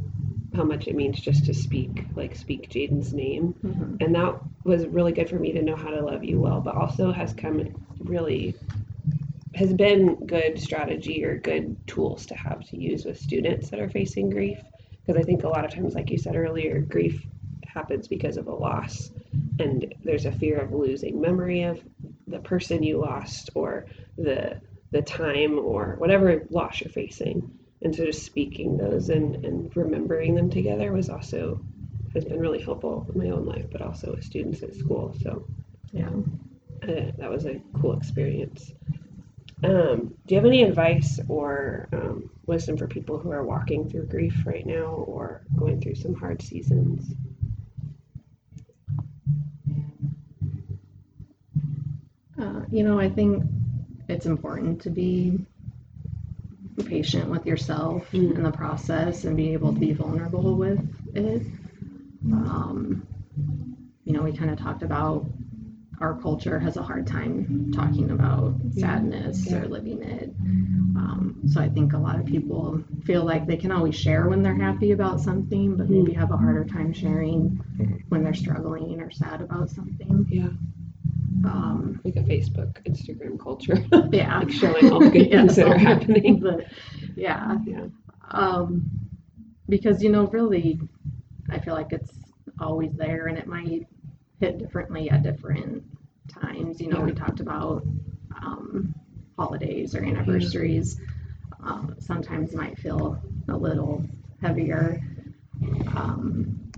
how 0.54 0.64
much 0.64 0.88
it 0.88 0.94
means 0.94 1.20
just 1.20 1.44
to 1.46 1.54
speak, 1.54 2.04
like 2.16 2.34
speak 2.34 2.70
Jaden's 2.70 3.12
name. 3.12 3.54
Mhm. 3.62 4.02
And 4.02 4.14
that 4.14 4.40
was 4.64 4.86
really 4.86 5.12
good 5.12 5.28
for 5.28 5.38
me 5.38 5.52
to 5.52 5.62
know 5.62 5.76
how 5.76 5.90
to 5.90 6.00
love 6.00 6.24
you 6.24 6.40
well, 6.40 6.60
but 6.60 6.74
also 6.74 7.12
has 7.12 7.32
come 7.34 7.68
really 8.00 8.54
has 9.54 9.72
been 9.72 10.14
good 10.26 10.60
strategy 10.60 11.24
or 11.24 11.38
good 11.38 11.76
tools 11.86 12.26
to 12.26 12.34
have 12.34 12.60
to 12.68 12.80
use 12.80 13.04
with 13.04 13.18
students 13.18 13.70
that 13.70 13.80
are 13.80 13.88
facing 13.88 14.30
grief 14.30 14.60
because 15.04 15.20
I 15.20 15.24
think 15.24 15.42
a 15.42 15.48
lot 15.48 15.64
of 15.64 15.72
times 15.72 15.94
like 15.94 16.10
you 16.10 16.18
said 16.18 16.36
earlier 16.36 16.80
grief 16.80 17.26
happens 17.66 18.08
because 18.08 18.36
of 18.36 18.46
a 18.46 18.54
loss 18.54 19.10
and 19.58 19.94
there's 20.04 20.26
a 20.26 20.32
fear 20.32 20.58
of 20.58 20.72
losing 20.72 21.20
memory 21.20 21.62
of 21.62 21.82
the 22.26 22.38
person 22.38 22.82
you 22.82 22.98
lost 22.98 23.50
or 23.54 23.86
the 24.16 24.60
the 24.90 25.02
time 25.02 25.58
or 25.58 25.96
whatever 25.98 26.46
loss 26.50 26.80
you're 26.80 26.90
facing 26.90 27.50
and 27.82 27.94
so 27.94 28.04
just 28.04 28.24
speaking 28.24 28.76
those 28.76 29.08
and, 29.08 29.44
and 29.44 29.76
remembering 29.76 30.34
them 30.34 30.50
together 30.50 30.92
was 30.92 31.08
also 31.08 31.60
has 32.14 32.24
been 32.24 32.40
really 32.40 32.60
helpful 32.60 33.06
in 33.14 33.20
my 33.20 33.30
own 33.30 33.44
life 33.44 33.66
but 33.70 33.82
also 33.82 34.12
with 34.14 34.24
students 34.24 34.62
at 34.62 34.74
school 34.74 35.14
so 35.22 35.46
yeah 35.92 36.10
uh, 36.82 37.10
that 37.18 37.30
was 37.30 37.44
a 37.44 37.60
cool 37.80 37.96
experience. 37.96 38.72
Um, 39.64 40.14
do 40.26 40.34
you 40.34 40.36
have 40.36 40.46
any 40.46 40.62
advice 40.62 41.18
or 41.28 41.88
um, 41.92 42.30
wisdom 42.46 42.76
for 42.76 42.86
people 42.86 43.18
who 43.18 43.32
are 43.32 43.44
walking 43.44 43.90
through 43.90 44.06
grief 44.06 44.44
right 44.46 44.64
now 44.64 44.84
or 44.84 45.42
going 45.56 45.80
through 45.80 45.96
some 45.96 46.14
hard 46.14 46.40
seasons? 46.40 47.12
uh, 52.40 52.60
you 52.70 52.84
know 52.84 53.00
i 53.00 53.08
think 53.08 53.44
it's 54.08 54.26
important 54.26 54.80
to 54.80 54.90
be 54.90 55.44
patient 56.84 57.30
with 57.30 57.46
yourself 57.46 58.10
Mm. 58.12 58.36
in 58.36 58.42
the 58.42 58.50
process 58.52 59.24
and 59.24 59.36
be 59.36 59.52
able 59.52 59.72
to 59.72 59.80
be 59.80 59.92
vulnerable 59.92 60.56
with 60.56 60.80
it 61.14 61.42
um, 62.32 63.06
you 64.04 64.12
know 64.12 64.22
we 64.22 64.32
kind 64.32 64.50
of 64.50 64.58
talked 64.58 64.82
about 64.82 65.24
our 66.00 66.14
culture 66.20 66.58
has 66.58 66.76
a 66.76 66.82
hard 66.82 67.06
time 67.06 67.72
talking 67.74 68.10
about 68.10 68.54
Yeah. 68.72 68.80
sadness 68.86 69.50
Yeah. 69.50 69.62
or 69.62 69.68
living 69.68 70.02
it 70.02 70.30
um, 70.96 71.40
so 71.46 71.60
i 71.60 71.68
think 71.68 71.92
a 71.92 71.98
lot 71.98 72.18
of 72.18 72.24
people 72.26 72.82
feel 73.04 73.24
like 73.24 73.46
they 73.46 73.56
can 73.56 73.70
always 73.72 73.94
share 73.94 74.28
when 74.28 74.42
they're 74.42 74.54
happy 74.54 74.92
about 74.92 75.20
something 75.20 75.76
but 75.76 75.88
maybe 75.90 76.12
have 76.12 76.30
a 76.30 76.36
harder 76.36 76.64
time 76.64 76.92
sharing 76.92 77.60
when 78.08 78.22
they're 78.22 78.34
struggling 78.34 79.00
or 79.00 79.10
sad 79.10 79.40
about 79.42 79.70
something 79.70 80.26
Yeah, 80.30 80.48
um, 81.44 82.00
like 82.04 82.16
a 82.16 82.20
Facebook, 82.20 82.82
Instagram 82.84 83.38
culture. 83.38 83.76
yeah. 84.12 84.38
Like 84.40 84.50
showing 84.50 84.90
all 84.92 85.00
the 85.00 85.10
good 85.10 85.30
things 85.30 85.56
that 85.56 85.66
are 85.68 85.74
the 85.74 85.78
happening. 85.84 86.40
that- 86.40 86.66
yeah. 87.16 87.56
Yeah, 87.66 87.86
um, 88.30 88.88
because 89.68 90.02
you 90.02 90.10
know 90.10 90.26
really 90.28 90.80
i 91.50 91.58
feel 91.58 91.74
like 91.74 91.92
it's 91.92 92.12
always 92.60 92.92
there 92.94 93.26
and 93.26 93.36
it 93.38 93.46
might 93.46 93.86
hit 94.40 94.58
differently 94.58 95.10
at 95.10 95.22
different 95.22 95.82
times. 96.28 96.80
You 96.80 96.88
know 96.88 97.00
we 97.00 97.12
talked 97.12 97.40
about 97.40 97.82
um, 98.40 98.94
holidays 99.36 99.94
or 99.94 100.04
anniversaries. 100.04 101.00
Um, 101.62 101.96
sometimes 101.98 102.54
might 102.54 102.78
feel 102.78 103.20
a 103.48 103.56
little 103.56 104.04
heavier. 104.40 105.02
Um, 105.96 106.70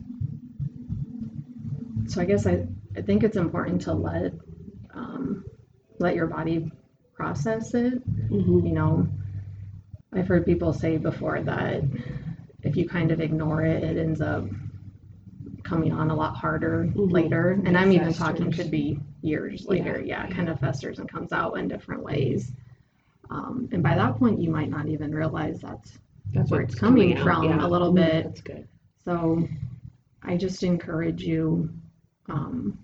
so 2.06 2.20
i 2.20 2.24
guess 2.24 2.46
I, 2.46 2.66
I 2.96 3.02
think 3.02 3.22
it's 3.22 3.36
important 3.36 3.82
to 3.82 3.92
let 3.92 4.32
let 6.00 6.14
your 6.16 6.26
body 6.26 6.70
process 7.14 7.74
it 7.74 8.02
hmm 8.02 8.66
you 8.66 8.72
know, 8.72 9.06
I've 10.12 10.26
heard 10.26 10.44
people 10.44 10.72
say 10.72 10.96
before 10.96 11.40
that 11.42 11.82
if 12.62 12.76
you 12.76 12.88
kind 12.88 13.10
of 13.12 13.20
ignore 13.20 13.62
it, 13.62 13.82
it 13.84 13.96
ends 13.96 14.20
up 14.20 14.44
coming 15.62 15.92
on 15.92 16.10
a 16.10 16.14
lot 16.14 16.34
harder 16.36 16.84
Mhm. 16.94 17.12
later. 17.12 17.50
And 17.64 17.76
I'm 17.78 17.92
even 17.92 18.12
talking 18.12 18.50
could 18.50 18.70
be 18.70 18.98
years 19.22 19.66
later. 19.66 20.00
Yeah, 20.04 20.26
it 20.26 20.32
kind 20.34 20.48
of 20.48 20.58
festers 20.58 20.98
and 20.98 21.08
comes 21.08 21.32
out 21.32 21.58
in 21.58 21.68
different 21.68 22.02
ways. 22.02 22.52
Um, 23.30 23.68
and 23.72 23.82
by 23.82 23.94
that 23.94 24.16
point, 24.16 24.40
you 24.40 24.50
might 24.50 24.68
not 24.70 24.88
even 24.88 25.14
realize 25.14 25.60
that's 25.60 25.98
that's 26.32 26.50
Where 26.50 26.60
it's 26.62 26.74
coming 26.74 27.14
out, 27.16 27.22
from 27.24 27.44
yeah. 27.44 27.64
a 27.64 27.68
little 27.68 27.92
Mhm, 27.92 27.96
bit. 27.96 28.24
That's 28.24 28.40
good. 28.40 28.66
so. 29.04 29.48
I 30.22 30.36
just 30.36 30.62
encourage 30.62 31.22
you. 31.22 31.70
Um, 32.28 32.78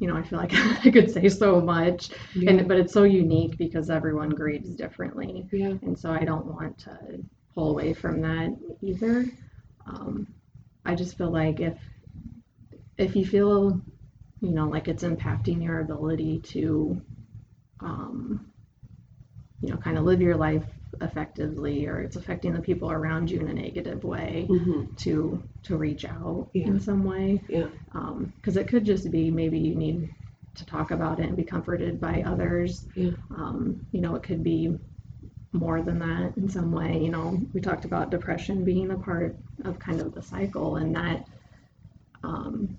you 0.00 0.08
know, 0.08 0.16
I 0.16 0.22
feel 0.22 0.40
like 0.40 0.54
I 0.86 0.90
could 0.90 1.10
say 1.10 1.28
so 1.28 1.60
much, 1.60 2.10
Yeah, 2.34 2.50
and 2.50 2.68
but 2.68 2.78
it's 2.78 2.92
so 2.94 3.04
unique 3.04 3.58
because 3.58 3.90
everyone 3.90 4.30
grieves 4.30 4.70
differently. 4.74 5.46
yeah, 5.52 5.74
and 5.82 5.98
so 5.98 6.12
I 6.12 6.24
don't 6.24 6.46
want 6.46 6.78
to 6.80 6.98
pull 7.54 7.70
away 7.70 7.94
from 7.94 8.22
that 8.22 8.56
either. 8.82 9.26
Um, 9.86 10.28
I 10.86 10.94
just 10.96 11.18
feel 11.18 11.30
like 11.30 11.60
if 11.60 11.78
if 12.98 13.16
you 13.16 13.26
feel, 13.26 13.80
you 14.40 14.50
know, 14.52 14.68
like 14.68 14.88
it's 14.88 15.02
impacting 15.04 15.62
your 15.62 15.80
ability 15.80 16.40
to 16.40 17.00
um, 17.80 18.52
you 19.60 19.70
know, 19.70 19.76
kind 19.76 19.98
of 19.98 20.04
live 20.04 20.20
your 20.20 20.36
life 20.36 20.64
effectively 21.00 21.86
or 21.86 22.00
it's 22.00 22.16
affecting 22.16 22.52
the 22.52 22.60
people 22.60 22.90
around 22.90 23.30
you 23.30 23.40
in 23.40 23.48
a 23.48 23.54
negative 23.54 24.04
way 24.04 24.46
Mm-hmm. 24.50 24.94
to 24.96 25.42
to 25.62 25.76
reach 25.76 26.04
out 26.04 26.48
Yeah. 26.52 26.66
in 26.66 26.80
some 26.80 27.04
way 27.04 27.42
Yeah. 27.48 27.68
because 28.36 28.56
it 28.56 28.66
could 28.68 28.84
just 28.84 29.10
be 29.10 29.30
maybe 29.30 29.58
you 29.58 29.74
need 29.74 30.10
to 30.56 30.66
talk 30.66 30.90
about 30.90 31.20
it 31.20 31.26
and 31.26 31.36
be 31.36 31.44
comforted 31.44 32.00
by 32.00 32.22
others 32.26 32.86
Yeah. 32.94 33.12
um, 33.36 33.86
you 33.92 34.00
know 34.00 34.14
it 34.14 34.22
could 34.22 34.42
be 34.42 34.76
more 35.52 35.82
than 35.82 35.98
that 36.00 36.36
in 36.36 36.48
some 36.48 36.70
way 36.72 36.98
you 37.02 37.10
know 37.10 37.40
we 37.54 37.60
talked 37.60 37.84
about 37.84 38.10
depression 38.10 38.64
being 38.64 38.90
a 38.90 38.98
part 38.98 39.36
of 39.64 39.78
kind 39.78 40.00
of 40.00 40.12
the 40.14 40.22
cycle 40.22 40.76
and 40.76 40.94
that 40.96 41.24
um, 42.22 42.76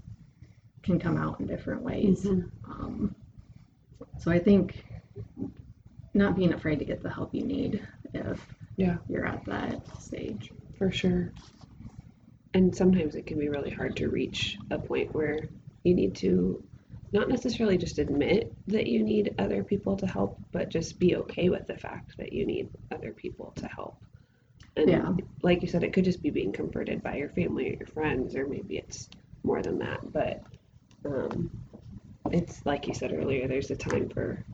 can 0.83 0.99
come 0.99 1.17
out 1.17 1.39
in 1.39 1.47
different 1.47 1.81
ways 1.81 2.25
Mhm. 2.25 2.49
um, 2.65 3.15
so 4.19 4.31
i 4.31 4.37
think 4.39 4.85
not 6.13 6.35
being 6.35 6.53
afraid 6.53 6.77
to 6.79 6.85
get 6.85 7.01
the 7.01 7.09
help 7.09 7.33
you 7.33 7.43
need 7.45 7.81
if 8.13 8.45
Yeah. 8.77 8.97
you're 9.09 9.25
at 9.25 9.45
that 9.45 10.01
stage 10.01 10.51
For 10.77 10.91
sure. 10.91 11.31
And 12.53 12.75
sometimes 12.75 13.15
it 13.15 13.25
can 13.27 13.39
be 13.39 13.49
really 13.49 13.69
hard 13.69 13.95
to 13.97 14.09
reach 14.09 14.57
a 14.71 14.77
point 14.79 15.13
where 15.15 15.39
you 15.83 15.93
need 15.93 16.15
to 16.15 16.63
not 17.13 17.29
necessarily 17.29 17.77
just 17.77 17.99
admit 17.99 18.53
that 18.67 18.87
you 18.87 19.03
need 19.03 19.35
other 19.37 19.63
people 19.63 19.95
to 19.97 20.07
help, 20.07 20.39
but 20.51 20.69
just 20.69 20.99
be 20.99 21.15
okay 21.17 21.49
with 21.49 21.67
the 21.67 21.75
fact 21.77 22.17
that 22.17 22.33
you 22.33 22.45
need 22.45 22.69
other 22.91 23.11
people 23.11 23.53
to 23.57 23.67
help. 23.67 23.97
And 24.75 24.89
Yeah. 24.89 25.13
like 25.43 25.61
you 25.61 25.67
said, 25.67 25.83
it 25.83 25.93
could 25.93 26.05
just 26.05 26.21
be 26.21 26.29
being 26.29 26.53
comforted 26.53 27.03
by 27.03 27.15
your 27.17 27.29
family 27.29 27.69
or 27.69 27.73
your 27.77 27.87
friends, 27.87 28.35
or 28.35 28.47
maybe 28.47 28.77
it's 28.77 29.09
more 29.43 29.61
than 29.61 29.79
that. 29.79 29.99
But 30.11 30.43
um, 31.05 31.49
it's 32.31 32.65
like 32.65 32.87
you 32.87 32.93
said 32.93 33.13
earlier, 33.13 33.47
there's 33.47 33.71
a 33.71 33.75
time 33.75 34.09
for 34.09 34.45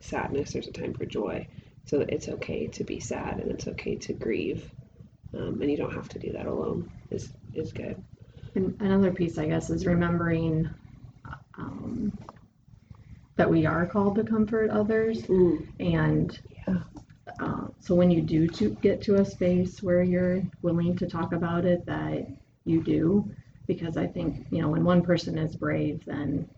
sadness, 0.00 0.52
there's 0.52 0.68
a 0.68 0.72
time 0.72 0.94
for 0.94 1.06
joy. 1.06 1.46
So 1.86 2.00
it's 2.00 2.28
okay 2.28 2.66
to 2.68 2.84
be 2.84 3.00
sad 3.00 3.38
and 3.40 3.50
it's 3.50 3.68
okay 3.68 3.96
to 3.96 4.12
grieve. 4.12 4.70
Um, 5.34 5.60
and 5.60 5.70
you 5.70 5.76
don't 5.76 5.94
have 5.94 6.08
to 6.10 6.18
do 6.18 6.32
that 6.32 6.46
alone 6.46 6.90
is 7.10 7.32
is 7.54 7.72
good. 7.72 8.02
And 8.54 8.76
another 8.80 9.12
piece, 9.12 9.38
I 9.38 9.46
guess, 9.46 9.70
is 9.70 9.86
remembering 9.86 10.68
um, 11.58 12.12
that 13.36 13.50
we 13.50 13.66
are 13.66 13.86
called 13.86 14.16
to 14.16 14.24
comfort 14.24 14.70
others. 14.70 15.24
And 15.78 16.38
Yeah. 16.66 16.82
uh, 17.38 17.66
so 17.80 17.94
when 17.94 18.10
you 18.10 18.22
do 18.22 18.48
to 18.48 18.70
get 18.82 19.02
to 19.02 19.16
a 19.16 19.24
space 19.24 19.82
where 19.82 20.02
you're 20.02 20.42
willing 20.62 20.96
to 20.96 21.06
talk 21.06 21.32
about 21.32 21.64
it, 21.64 21.84
that 21.86 22.26
you 22.64 22.82
do. 22.82 23.30
Because 23.66 23.96
I 23.96 24.06
think, 24.06 24.46
you 24.50 24.62
know, 24.62 24.68
when 24.68 24.84
one 24.84 25.02
person 25.02 25.36
is 25.38 25.56
brave, 25.56 26.04
then 26.06 26.48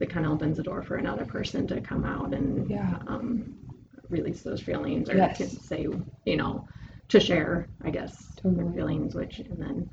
it 0.00 0.10
kind 0.10 0.26
of 0.26 0.32
opens 0.32 0.56
the 0.56 0.62
door 0.62 0.82
for 0.82 0.96
another 0.96 1.24
person 1.24 1.66
to 1.68 1.80
come 1.80 2.04
out 2.04 2.34
and 2.34 2.68
Yeah. 2.68 2.98
um, 3.06 3.54
release 4.12 4.42
those 4.42 4.60
feelings 4.60 5.10
or 5.10 5.16
Yes. 5.16 5.38
to 5.38 5.48
say, 5.48 5.88
you 6.26 6.36
know, 6.36 6.66
to 7.08 7.20
share, 7.20 7.68
I 7.84 7.90
guess, 7.90 8.32
their 8.44 8.70
feelings, 8.72 9.14
which, 9.14 9.40
and 9.40 9.58
then 9.60 9.90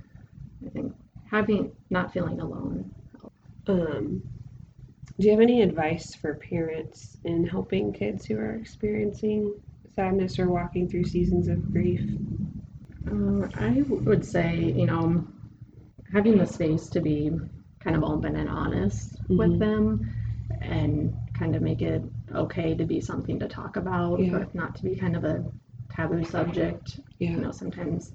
I 0.66 0.70
think 0.70 0.94
having, 1.30 1.72
not 1.90 2.14
feeling 2.14 2.40
alone. 2.42 2.92
Um, 3.68 4.24
do 5.20 5.26
you 5.28 5.32
have 5.32 5.42
any 5.42 5.62
advice 5.62 6.16
for 6.16 6.36
parents 6.36 7.18
in 7.26 7.46
helping 7.46 7.94
kids 7.94 8.26
who 8.26 8.38
are 8.38 8.56
experiencing 8.56 9.54
sadness 9.96 10.40
or 10.40 10.50
walking 10.50 10.88
through 10.90 11.06
seasons 11.06 11.48
of 11.48 11.72
grief? 11.72 12.02
Uh, 13.12 13.48
I 13.56 13.84
would 13.88 14.26
say, 14.26 14.56
you 14.78 14.86
know, 14.86 15.26
having 16.14 16.38
the 16.38 16.46
space 16.48 16.90
to 16.90 17.02
be 17.02 17.32
kind 17.82 17.96
of 17.96 18.04
open 18.04 18.36
and 18.36 18.50
honest 18.50 19.22
Mhm. 19.30 19.38
with 19.38 19.60
them 19.60 20.16
and 20.62 21.16
kind 21.34 21.56
of 21.56 21.62
make 21.62 21.82
it 21.82 22.04
okay 22.36 22.76
to 22.76 22.86
be 22.86 23.00
something 23.02 23.40
to 23.40 23.48
talk 23.48 23.76
about, 23.76 24.20
Yeah. 24.20 24.40
but 24.40 24.56
not 24.56 24.76
to 24.76 24.84
be 24.84 24.96
kind 24.96 25.16
of 25.16 25.24
a 25.24 25.44
taboo 25.90 26.24
subject. 26.24 27.00
You 27.20 27.38
know, 27.38 27.52
sometimes 27.52 28.14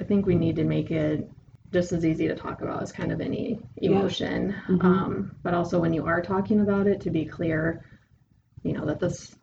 I 0.00 0.04
think 0.04 0.26
we 0.26 0.34
need 0.34 0.56
to 0.56 0.64
make 0.64 0.90
it 0.90 1.28
just 1.72 1.92
as 1.92 2.04
easy 2.04 2.28
to 2.28 2.34
talk 2.34 2.62
about 2.62 2.82
as 2.82 2.92
kind 2.92 3.12
of 3.12 3.20
any 3.20 3.60
Yeah. 3.76 3.90
emotion. 3.90 4.54
Mhm. 4.68 4.84
Um, 4.84 5.32
but 5.42 5.54
also 5.54 5.80
when 5.80 5.92
you 5.92 6.06
are 6.06 6.22
talking 6.22 6.60
about 6.60 6.86
it, 6.86 7.00
to 7.02 7.10
be 7.10 7.24
clear, 7.24 7.82
you 8.62 8.72
know, 8.72 8.86
that 8.86 9.00
this 9.00 9.36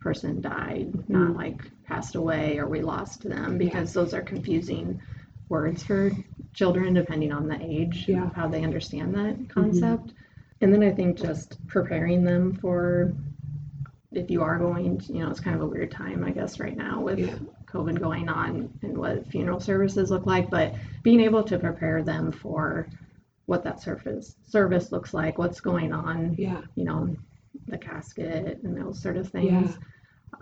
person 0.00 0.40
died, 0.40 0.92
not 1.08 1.32
Mm. 1.32 1.36
like 1.36 1.70
passed 1.84 2.14
away 2.16 2.58
or 2.58 2.66
we 2.68 2.80
lost 2.80 3.22
them, 3.22 3.58
because 3.58 3.92
those 3.92 4.14
are 4.14 4.22
confusing 4.22 5.00
words 5.48 5.82
for 5.82 6.10
children 6.54 6.94
depending 6.94 7.32
on 7.32 7.46
the 7.48 7.60
age 7.60 8.06
Yeah. 8.08 8.16
Mm-hmm. 8.16 8.26
of 8.28 8.34
how 8.34 8.48
they 8.48 8.64
understand 8.64 9.14
that 9.14 9.48
concept. 9.48 10.14
And 10.60 10.72
then 10.72 10.82
I 10.82 10.90
think 10.90 11.16
just 11.18 11.64
preparing 11.68 12.24
them 12.24 12.54
for 12.54 13.12
if 14.12 14.30
you 14.30 14.42
are 14.42 14.58
going, 14.58 15.00
you 15.08 15.20
know, 15.20 15.30
it's 15.30 15.40
kind 15.40 15.54
of 15.56 15.62
a 15.62 15.66
weird 15.66 15.90
time, 15.90 16.24
I 16.24 16.30
guess, 16.30 16.58
right 16.58 16.76
now 16.76 17.00
with 17.00 17.18
Yeah. 17.18 17.36
COVID 17.66 18.00
going 18.00 18.28
on 18.28 18.72
and 18.82 18.98
what 18.98 19.26
funeral 19.28 19.60
services 19.60 20.10
look 20.10 20.26
like, 20.26 20.50
but 20.50 20.74
being 21.02 21.20
able 21.20 21.44
to 21.44 21.58
prepare 21.58 22.02
them 22.02 22.32
for 22.32 22.88
what 23.46 23.62
that 23.64 23.80
service 23.80 24.36
service 24.42 24.90
looks 24.92 25.14
like, 25.14 25.38
what's 25.38 25.60
going 25.60 25.92
on, 25.92 26.34
Yeah. 26.36 26.62
you 26.74 26.84
know, 26.84 27.16
the 27.68 27.78
casket 27.78 28.60
and 28.64 28.76
those 28.76 29.00
sort 29.00 29.16
of 29.16 29.26
Yeah. 29.34 29.40
things. 29.60 29.78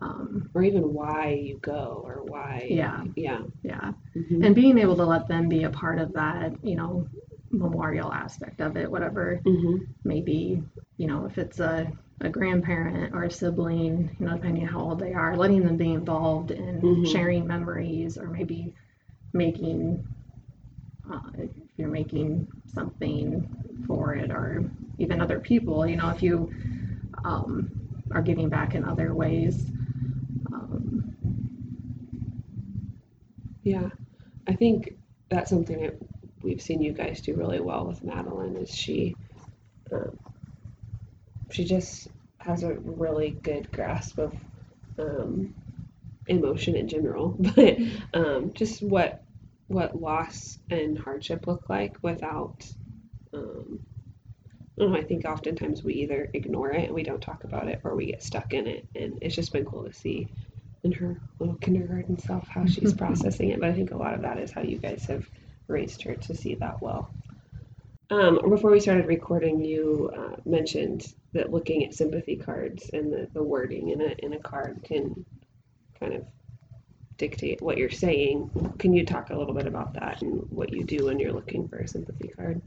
Um, 0.00 0.48
Or 0.54 0.62
even 0.62 0.92
why 0.94 1.30
you 1.32 1.58
go 1.58 2.02
or 2.04 2.22
why. 2.22 2.66
Yeah. 2.70 3.04
Yeah. 3.16 3.42
yeah, 3.62 3.92
Mhm. 4.14 4.44
and 4.44 4.54
being 4.54 4.78
able 4.78 4.96
to 4.96 5.04
let 5.04 5.26
them 5.28 5.48
be 5.48 5.64
a 5.64 5.70
part 5.70 5.98
of 5.98 6.12
that, 6.12 6.62
you 6.64 6.76
know, 6.76 7.06
memorial 7.50 8.12
aspect 8.12 8.60
of 8.60 8.76
it, 8.76 8.90
whatever 8.90 9.40
Mhm. 9.44 9.86
maybe, 10.04 10.62
you 10.98 11.06
know, 11.06 11.24
if 11.24 11.38
it's 11.38 11.58
a, 11.60 11.90
a 12.20 12.28
grandparent 12.28 13.14
or 13.14 13.24
a 13.24 13.30
sibling, 13.30 14.10
you 14.18 14.26
know, 14.26 14.34
depending 14.34 14.62
on 14.64 14.68
how 14.72 14.80
old 14.80 14.98
they 15.00 15.14
are, 15.14 15.36
letting 15.36 15.64
them 15.64 15.76
be 15.76 15.92
involved 15.92 16.50
in 16.50 16.80
Mhm. 16.82 17.04
sharing 17.04 17.46
memories 17.46 18.18
or 18.18 18.28
maybe 18.28 18.72
making, 19.32 20.04
uh, 21.10 21.20
if 21.38 21.50
you're 21.76 21.88
making 21.88 22.46
something 22.66 23.46
for 23.86 24.14
it 24.14 24.30
or 24.30 24.64
even 24.98 25.20
other 25.20 25.38
people, 25.40 25.86
you 25.86 25.96
know, 25.96 26.10
if 26.10 26.22
you 26.22 26.50
um, 27.24 27.68
are 28.12 28.22
giving 28.22 28.48
back 28.48 28.74
in 28.74 28.84
other 28.84 29.14
ways. 29.14 29.66
Um, 30.52 31.14
Yeah, 33.62 33.90
I 34.46 34.54
think 34.54 34.96
that's 35.30 35.50
something 35.50 35.80
that 35.82 36.00
we've 36.42 36.62
seen 36.62 36.80
you 36.82 36.92
guys 36.92 37.20
do 37.20 37.34
really 37.34 37.60
well 37.60 37.86
with 37.86 38.02
Madeline. 38.04 38.56
Is 38.56 38.74
she, 38.74 39.16
um, 39.92 40.18
she 41.50 41.64
just 41.64 42.08
has 42.38 42.62
a 42.62 42.74
really 42.74 43.30
good 43.42 43.70
grasp 43.72 44.18
of 44.18 44.34
um, 44.98 45.54
emotion 46.26 46.76
in 46.76 46.88
general, 46.88 47.28
but 47.38 47.76
um, 48.14 48.52
just 48.54 48.82
what 48.82 49.22
what 49.68 50.00
loss 50.00 50.58
and 50.70 50.98
hardship 50.98 51.46
look 51.46 51.68
like 51.68 51.96
without. 52.02 52.66
Um, 53.32 53.80
I 54.78 54.82
don't 54.82 54.92
know. 54.92 54.98
I 54.98 55.02
think 55.02 55.24
oftentimes 55.24 55.82
we 55.82 55.94
either 55.94 56.30
ignore 56.32 56.70
it 56.70 56.84
and 56.84 56.94
we 56.94 57.02
don't 57.02 57.20
talk 57.20 57.44
about 57.44 57.68
it, 57.68 57.80
or 57.82 57.96
we 57.96 58.06
get 58.06 58.22
stuck 58.22 58.54
in 58.54 58.66
it, 58.66 58.86
and 58.94 59.18
it's 59.20 59.34
just 59.34 59.52
been 59.52 59.64
cool 59.64 59.84
to 59.84 59.92
see 59.92 60.28
in 60.84 60.92
her 60.92 61.20
little 61.40 61.56
kindergarten 61.56 62.18
self 62.18 62.46
how 62.48 62.64
she's 62.64 62.94
processing 63.04 63.50
it. 63.50 63.60
But 63.60 63.70
I 63.70 63.72
think 63.72 63.90
a 63.90 63.96
lot 63.96 64.14
of 64.14 64.22
that 64.22 64.38
is 64.38 64.52
how 64.52 64.62
you 64.62 64.78
guys 64.78 65.04
have 65.06 65.28
raised 65.66 66.02
her 66.02 66.14
to 66.14 66.34
see 66.34 66.54
that 66.56 66.80
well. 66.80 67.10
Um, 68.10 68.38
before 68.48 68.70
we 68.70 68.80
started 68.80 69.06
recording, 69.06 69.62
you 69.62 70.10
uh, 70.16 70.36
mentioned 70.46 71.12
that 71.34 71.52
looking 71.52 71.84
at 71.84 71.92
sympathy 71.92 72.36
cards 72.36 72.88
and 72.92 73.12
the, 73.12 73.28
the 73.34 73.42
wording 73.42 73.90
in 73.90 74.00
a 74.00 74.14
in 74.20 74.32
a 74.32 74.38
card 74.38 74.80
can 74.82 75.26
kind 76.00 76.14
of 76.14 76.24
dictate 77.18 77.60
what 77.60 77.76
you're 77.76 77.90
saying. 77.90 78.50
Can 78.78 78.94
you 78.94 79.04
talk 79.04 79.28
a 79.28 79.36
little 79.36 79.52
bit 79.52 79.66
about 79.66 79.92
that 79.94 80.22
and 80.22 80.46
what 80.50 80.72
you 80.72 80.84
do 80.84 81.06
when 81.06 81.18
you're 81.18 81.32
looking 81.32 81.68
for 81.68 81.78
a 81.78 81.88
sympathy 81.88 82.28
card? 82.28 82.62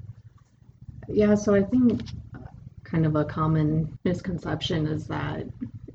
Yeah, 1.07 1.33
so 1.33 1.55
I 1.55 1.63
think 1.63 2.03
uh, 2.35 2.39
kind 2.83 3.07
of 3.07 3.15
a 3.15 3.25
common 3.25 3.97
misconception 4.05 4.85
is 4.85 5.07
that 5.07 5.47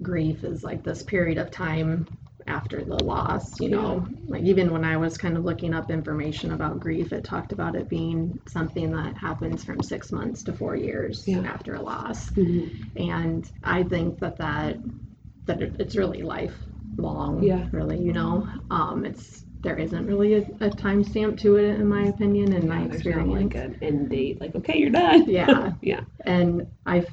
grief 0.02 0.42
is 0.42 0.64
like 0.64 0.82
this 0.82 1.04
period 1.04 1.38
of 1.38 1.52
time 1.52 2.08
after 2.48 2.84
the 2.84 2.96
loss, 2.96 3.60
you 3.60 3.68
know. 3.68 4.06
Like 4.28 4.42
even 4.44 4.72
when 4.72 4.84
I 4.84 4.96
was 4.96 5.18
kind 5.18 5.36
of 5.36 5.44
looking 5.44 5.74
up 5.74 5.90
information 5.90 6.52
about 6.52 6.80
grief, 6.80 7.12
it 7.12 7.24
talked 7.24 7.52
about 7.52 7.76
it 7.76 7.88
being 7.88 8.38
something 8.48 8.90
that 8.92 9.16
happens 9.16 9.64
from 9.64 9.82
6 9.82 10.12
months 10.12 10.42
to 10.44 10.52
4 10.52 10.76
years 10.76 11.24
Yeah. 11.26 11.40
after 11.42 11.74
a 11.74 11.82
loss. 11.82 12.30
Mm-hmm. 12.30 12.98
And 12.98 13.50
I 13.64 13.82
think 13.82 14.18
that 14.20 14.36
that 14.38 14.78
that 15.46 15.62
it's 15.62 15.96
really 15.96 16.22
lifelong, 16.22 17.42
Yeah. 17.42 17.66
really, 17.72 17.98
you 17.98 18.12
know. 18.12 18.48
Um 18.70 19.04
it's 19.04 19.44
there 19.62 19.76
isn't 19.78 20.06
really 20.06 20.34
a, 20.34 20.38
a 20.60 20.70
timestamp 20.70 21.38
to 21.40 21.56
it 21.56 21.80
in 21.80 21.88
my 21.88 22.04
opinion 22.06 22.52
and 22.52 22.68
my 22.68 22.82
Yeah, 22.82 22.86
not 22.88 22.94
experience. 22.94 23.54
like 23.54 23.54
an 23.64 23.76
end 23.82 24.10
date, 24.10 24.40
like 24.40 24.54
okay, 24.54 24.78
you're 24.78 24.90
done. 24.90 25.24
Yeah. 25.28 25.72
yeah. 25.82 26.00
And 26.24 26.66
I've 26.84 27.08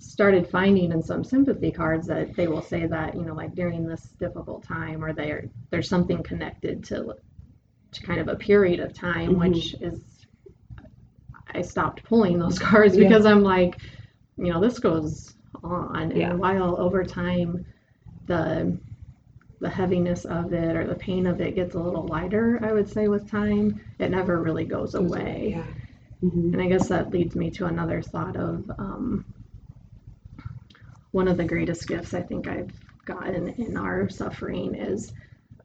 started 0.00 0.48
finding 0.48 0.92
in 0.92 1.02
some 1.02 1.22
sympathy 1.22 1.70
cards 1.70 2.06
that 2.08 2.34
they 2.34 2.48
will 2.48 2.62
say 2.62 2.86
that, 2.86 3.14
you 3.14 3.22
know, 3.24 3.34
like 3.34 3.54
during 3.54 3.86
this 3.86 4.14
difficult 4.18 4.64
time 4.64 5.04
or 5.04 5.12
there 5.12 5.44
there's 5.70 5.88
something 5.88 6.22
connected 6.22 6.82
to 6.84 7.14
to 7.92 8.02
kind 8.02 8.20
of 8.20 8.28
a 8.28 8.36
period 8.36 8.80
of 8.80 8.94
time, 8.94 9.32
Mhm. 9.36 9.38
which 9.50 9.74
is 9.80 10.26
I 11.54 11.62
stopped 11.62 12.04
pulling 12.04 12.38
those 12.38 12.58
cards 12.70 12.96
Yeah. 12.96 13.08
because 13.08 13.26
I'm 13.26 13.42
like, 13.42 13.80
you 14.38 14.52
know, 14.52 14.60
this 14.60 14.78
goes 14.78 15.34
on 15.62 16.12
Yeah. 16.16 16.30
and 16.30 16.40
while 16.40 16.80
over 16.80 17.04
time 17.04 17.64
the 18.26 18.78
the 19.60 19.68
heaviness 19.70 20.24
of 20.24 20.52
it 20.54 20.76
or 20.76 20.86
the 20.86 20.94
pain 20.94 21.26
of 21.26 21.40
it 21.40 21.54
gets 21.54 21.74
a 21.74 21.80
little 21.80 22.06
lighter, 22.06 22.58
I 22.62 22.72
would 22.72 22.88
say, 22.88 23.08
with 23.08 23.30
time. 23.30 23.80
It 23.98 24.10
never 24.10 24.40
really 24.42 24.64
goes 24.64 24.94
away. 24.94 25.54
Yeah. 25.56 25.64
hmm 26.22 26.52
And 26.54 26.62
I 26.62 26.68
guess 26.68 26.88
that 26.88 27.10
leads 27.12 27.36
me 27.36 27.50
to 27.52 27.66
another 27.66 28.02
thought 28.02 28.36
of 28.36 28.70
um, 28.78 29.26
one 31.12 31.28
of 31.28 31.36
the 31.36 31.44
greatest 31.44 31.86
gifts 31.88 32.14
I 32.14 32.22
think 32.22 32.46
I've 32.46 32.72
gotten 33.04 33.48
in 33.48 33.76
our 33.76 34.08
suffering 34.08 34.74
is 34.74 35.12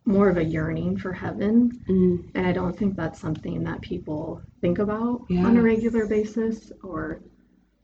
more 0.05 0.29
of 0.29 0.37
a 0.37 0.43
yearning 0.43 0.97
for 0.97 1.13
heaven. 1.13 1.81
mm 1.87 2.23
And 2.35 2.47
I 2.47 2.51
don't 2.51 2.77
think 2.77 2.95
that's 2.95 3.19
something 3.19 3.63
that 3.63 3.81
people 3.81 4.41
think 4.61 4.79
about 4.79 5.25
on 5.29 5.57
a 5.57 5.61
regular 5.61 6.07
basis 6.07 6.71
or 6.83 7.21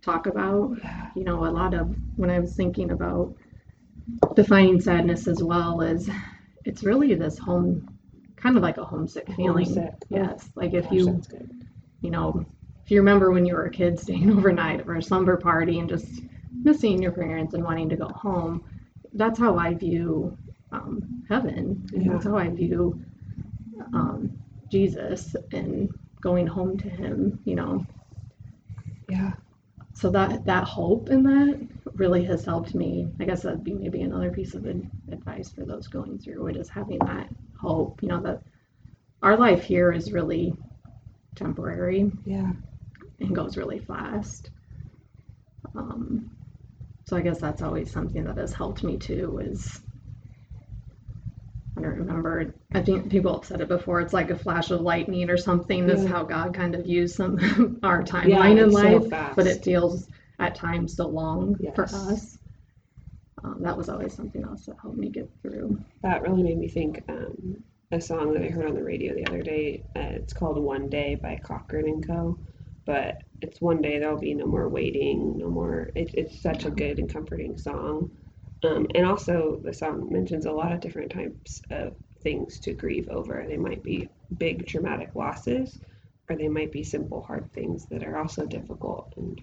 talk 0.01 0.27
about. 0.27 0.77
Yeah. 0.83 1.09
You 1.15 1.23
know, 1.23 1.45
a 1.45 1.51
lot 1.51 1.73
of 1.73 1.95
when 2.15 2.29
I 2.29 2.39
was 2.39 2.55
thinking 2.55 2.91
about 2.91 3.35
defining 4.35 4.81
sadness 4.81 5.27
as 5.27 5.43
well 5.43 5.81
is 5.81 6.09
it's 6.65 6.83
really 6.83 7.15
this 7.15 7.37
home 7.37 7.87
kind 8.35 8.57
of 8.57 8.63
like 8.63 8.77
a 8.77 8.85
homesick 8.85 9.27
feeling. 9.35 9.65
Homesick. 9.65 9.93
Yes. 10.09 10.49
Like 10.55 10.73
if 10.73 10.85
Gosh, 10.85 10.93
you 10.93 11.21
you 12.01 12.09
know, 12.09 12.45
if 12.83 12.91
you 12.91 12.99
remember 12.99 13.31
when 13.31 13.45
you 13.45 13.53
were 13.55 13.65
a 13.65 13.71
kid 13.71 13.99
staying 13.99 14.31
overnight 14.37 14.85
for 14.85 14.95
a 14.95 15.01
slumber 15.01 15.37
party 15.37 15.79
and 15.79 15.89
just 15.89 16.21
missing 16.63 17.01
your 17.01 17.11
parents 17.11 17.53
and 17.53 17.63
wanting 17.63 17.89
to 17.89 17.95
go 17.95 18.07
home, 18.09 18.63
that's 19.13 19.39
how 19.39 19.57
I 19.57 19.73
view 19.73 20.37
um, 20.71 21.23
heaven. 21.29 21.87
And 21.93 22.03
Yeah. 22.05 22.13
That's 22.13 22.25
how 22.25 22.37
I 22.37 22.49
view 22.49 23.01
um, 23.93 24.31
Jesus 24.69 25.35
and 25.51 25.89
going 26.21 26.47
home 26.47 26.77
to 26.77 26.89
Him. 26.89 27.39
You 27.45 27.55
know, 27.55 27.85
Yeah. 29.09 29.33
so 29.93 30.09
that 30.11 30.45
that 30.45 30.63
hope 30.63 31.09
in 31.09 31.23
that 31.23 31.67
really 31.95 32.23
has 32.25 32.45
helped 32.45 32.73
me. 32.75 33.07
I 33.19 33.25
guess 33.25 33.41
that'd 33.43 33.63
be 33.63 33.73
maybe 33.73 34.01
another 34.01 34.31
piece 34.31 34.53
of 34.55 34.65
advice 34.65 35.49
for 35.49 35.65
those 35.65 35.87
going 35.87 36.19
through 36.19 36.47
it 36.47 36.55
is 36.57 36.69
having 36.69 36.99
that 36.99 37.27
hope. 37.59 38.01
You 38.01 38.09
know 38.09 38.21
that 38.21 38.41
our 39.21 39.37
life 39.37 39.63
here 39.63 39.91
is 39.91 40.11
really 40.13 40.53
temporary 41.35 42.11
Yeah. 42.25 42.51
and 43.19 43.35
goes 43.35 43.57
really 43.57 43.79
fast. 43.79 44.51
Um, 45.75 46.31
so 47.11 47.17
I 47.17 47.21
guess 47.21 47.39
that's 47.41 47.61
always 47.61 47.91
something 47.91 48.23
that 48.23 48.37
has 48.37 48.53
helped 48.53 48.85
me 48.85 48.95
too. 48.97 49.39
Is 49.43 49.81
I 51.77 51.81
don't 51.81 51.97
remember. 51.97 52.55
I 52.73 52.81
think 52.81 53.11
people 53.11 53.33
have 53.33 53.43
said 53.43 53.59
it 53.59 53.67
before. 53.67 53.99
It's 53.99 54.13
like 54.13 54.29
a 54.29 54.37
flash 54.37 54.71
of 54.71 54.79
lightning 54.79 55.29
or 55.29 55.35
something. 55.35 55.85
This 55.85 56.03
is 56.03 56.07
how 56.07 56.23
God 56.23 56.53
kind 56.53 56.73
of 56.73 56.85
used 56.87 57.17
some 57.17 57.37
our 57.83 57.99
Yeah. 57.99 58.05
timeline 58.05 58.51
in 58.51 58.67
it's 58.69 58.75
so 58.75 58.99
life, 58.99 59.09
fast. 59.09 59.35
but 59.35 59.45
it 59.45 59.61
feels 59.61 60.07
at 60.39 60.55
times 60.55 60.95
so 60.95 61.09
long 61.09 61.57
for 61.75 61.83
us. 61.83 62.37
Um, 63.43 63.57
that 63.61 63.77
was 63.77 63.89
always 63.89 64.13
something 64.13 64.43
else 64.45 64.65
that 64.67 64.77
helped 64.81 64.97
me 64.97 65.09
get 65.09 65.29
through. 65.41 65.83
That 66.03 66.21
really 66.21 66.43
made 66.43 66.59
me 66.59 66.69
think 66.69 67.03
um, 67.09 67.61
a 67.91 67.99
song 67.99 68.33
that 68.35 68.43
I 68.43 68.47
heard 68.47 68.67
on 68.67 68.75
the 68.75 68.83
radio 68.85 69.13
the 69.15 69.25
other 69.25 69.41
day. 69.43 69.83
Uh, 69.97 70.15
it's 70.15 70.31
called 70.31 70.63
"One 70.63 70.87
Day" 70.87 71.15
by 71.15 71.37
Cochren 71.43 71.89
and 71.89 72.07
Co. 72.07 72.37
But 72.85 73.23
it's 73.41 73.61
one 73.61 73.81
day 73.81 73.99
there'll 73.99 74.19
be 74.19 74.33
no 74.33 74.45
more 74.45 74.69
waiting, 74.69 75.37
no 75.37 75.49
more. 75.49 75.91
It, 75.95 76.11
it's 76.13 76.41
such 76.41 76.65
a 76.65 76.71
good 76.71 76.99
and 76.99 77.11
comforting 77.11 77.57
song. 77.57 78.11
Um, 78.63 78.87
and 78.93 79.05
also, 79.05 79.59
the 79.63 79.73
song 79.73 80.11
mentions 80.11 80.45
a 80.45 80.51
lot 80.51 80.71
of 80.71 80.79
different 80.81 81.11
types 81.11 81.61
of 81.69 81.95
things 82.21 82.59
to 82.59 82.73
grieve 82.73 83.09
over. 83.09 83.43
They 83.47 83.57
might 83.57 83.83
be 83.83 84.09
big 84.37 84.67
traumatic 84.67 85.11
losses, 85.15 85.79
or 86.29 86.35
they 86.35 86.47
might 86.47 86.71
be 86.71 86.83
simple, 86.83 87.21
hard 87.23 87.51
things 87.53 87.85
that 87.87 88.03
are 88.03 88.17
also 88.17 88.45
difficult 88.45 89.13
and 89.17 89.41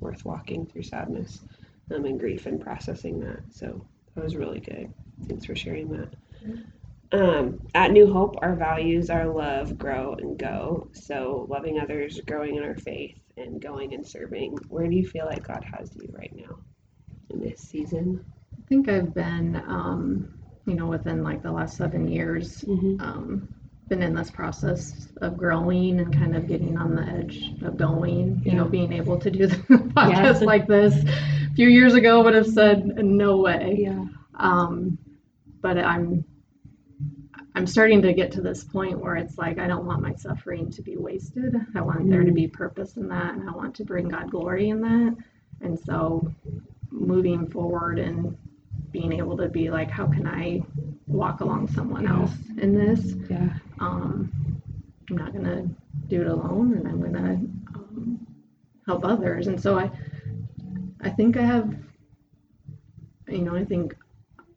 worth 0.00 0.24
walking 0.24 0.66
through 0.66 0.82
sadness 0.82 1.40
um, 1.94 2.04
and 2.04 2.18
grief 2.18 2.46
and 2.46 2.60
processing 2.60 3.20
that. 3.20 3.40
So 3.50 3.86
that 4.14 4.24
was 4.24 4.36
really 4.36 4.60
good. 4.60 4.92
Thanks 5.28 5.44
for 5.44 5.54
sharing 5.54 5.90
that. 5.92 6.08
Um, 7.12 7.60
at 7.74 7.92
New 7.92 8.12
Hope, 8.12 8.36
our 8.42 8.54
values 8.56 9.10
are 9.10 9.26
love, 9.26 9.78
grow, 9.78 10.14
and 10.14 10.38
go. 10.38 10.88
So 10.92 11.46
loving 11.48 11.78
others, 11.78 12.20
growing 12.26 12.56
in 12.56 12.62
our 12.64 12.74
faith, 12.76 13.16
and 13.36 13.60
going 13.60 13.94
and 13.94 14.06
serving. 14.06 14.58
Where 14.68 14.86
do 14.88 14.94
you 14.96 15.06
feel 15.06 15.26
like 15.26 15.46
God 15.46 15.64
has 15.72 15.94
you 15.94 16.08
right 16.12 16.34
now 16.34 16.58
in 17.30 17.40
this 17.40 17.60
season? 17.60 18.24
I 18.58 18.62
think 18.68 18.88
I've 18.88 19.14
been, 19.14 19.56
um, 19.68 20.34
you 20.66 20.74
know, 20.74 20.86
within 20.86 21.22
like 21.22 21.42
the 21.42 21.52
last 21.52 21.76
seven 21.76 22.08
years, 22.08 22.62
Mm-hmm. 22.62 23.00
um, 23.00 23.48
been 23.88 24.02
in 24.02 24.16
this 24.16 24.32
process 24.32 25.06
of 25.22 25.36
growing 25.36 26.00
and 26.00 26.12
kind 26.12 26.34
of 26.36 26.48
getting 26.48 26.76
on 26.76 26.96
the 26.96 27.02
edge 27.02 27.52
of 27.62 27.76
going, 27.76 28.42
you 28.44 28.52
know, 28.54 28.64
being 28.64 28.92
able 28.92 29.16
to 29.16 29.30
do 29.30 29.46
the 29.46 29.56
podcast 29.56 30.42
like 30.42 30.66
this. 30.66 30.92
A 31.04 31.54
few 31.54 31.68
years 31.68 31.94
ago 31.94 32.20
would 32.24 32.34
have 32.34 32.48
said 32.48 32.84
no 32.84 33.36
way. 33.36 33.76
Yeah. 33.82 34.04
Um, 34.34 34.98
but 35.62 35.78
I'm 35.78 36.24
I'm 37.56 37.66
starting 37.66 38.02
to 38.02 38.12
get 38.12 38.30
to 38.32 38.42
this 38.42 38.62
point 38.64 38.98
where 39.00 39.16
it's 39.16 39.38
like 39.38 39.58
I 39.58 39.66
don't 39.66 39.86
want 39.86 40.02
my 40.02 40.12
suffering 40.14 40.70
to 40.72 40.82
be 40.82 40.98
wasted. 40.98 41.54
I 41.74 41.80
want 41.80 42.10
there 42.10 42.22
to 42.22 42.30
be 42.30 42.46
purpose 42.46 42.98
in 42.98 43.08
that 43.08 43.32
and 43.34 43.48
I 43.48 43.52
want 43.52 43.74
to 43.76 43.84
bring 43.84 44.08
God 44.10 44.30
glory 44.30 44.68
in 44.68 44.82
that. 44.82 45.16
And 45.62 45.78
so 45.78 46.30
moving 46.90 47.48
forward 47.48 47.98
and 47.98 48.36
being 48.90 49.14
able 49.14 49.38
to 49.38 49.48
be 49.48 49.70
like, 49.70 49.90
how 49.90 50.06
can 50.06 50.26
I 50.26 50.60
walk 51.06 51.40
along 51.40 51.68
someone 51.68 52.04
Yeah. 52.04 52.20
else 52.20 52.34
in 52.58 52.74
this? 52.74 53.14
Yeah. 53.30 53.48
um, 53.78 54.30
I'm 55.08 55.16
not 55.16 55.32
gonna 55.32 55.66
do 56.08 56.20
it 56.20 56.26
alone, 56.26 56.74
and 56.74 56.86
I'm 56.86 57.00
gonna 57.00 57.40
um, 57.74 58.26
help 58.86 59.04
others. 59.04 59.46
And 59.46 59.60
so 59.60 59.78
I, 59.78 59.90
I 61.00 61.10
think 61.10 61.36
I 61.36 61.42
have, 61.42 61.74
you 63.28 63.38
know, 63.42 63.54
I 63.54 63.64
think 63.64 63.96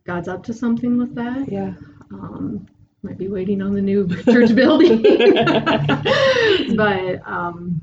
God's 0.05 0.27
up 0.27 0.43
to 0.45 0.53
something 0.53 0.97
with 0.97 1.15
that. 1.15 1.51
Yeah. 1.51 1.73
Um, 2.11 2.67
might 3.03 3.17
be 3.17 3.27
waiting 3.27 3.61
on 3.61 3.73
the 3.73 3.81
new 3.81 4.07
church 4.25 4.53
building, 4.55 5.01
but 6.75 7.21
um, 7.27 7.81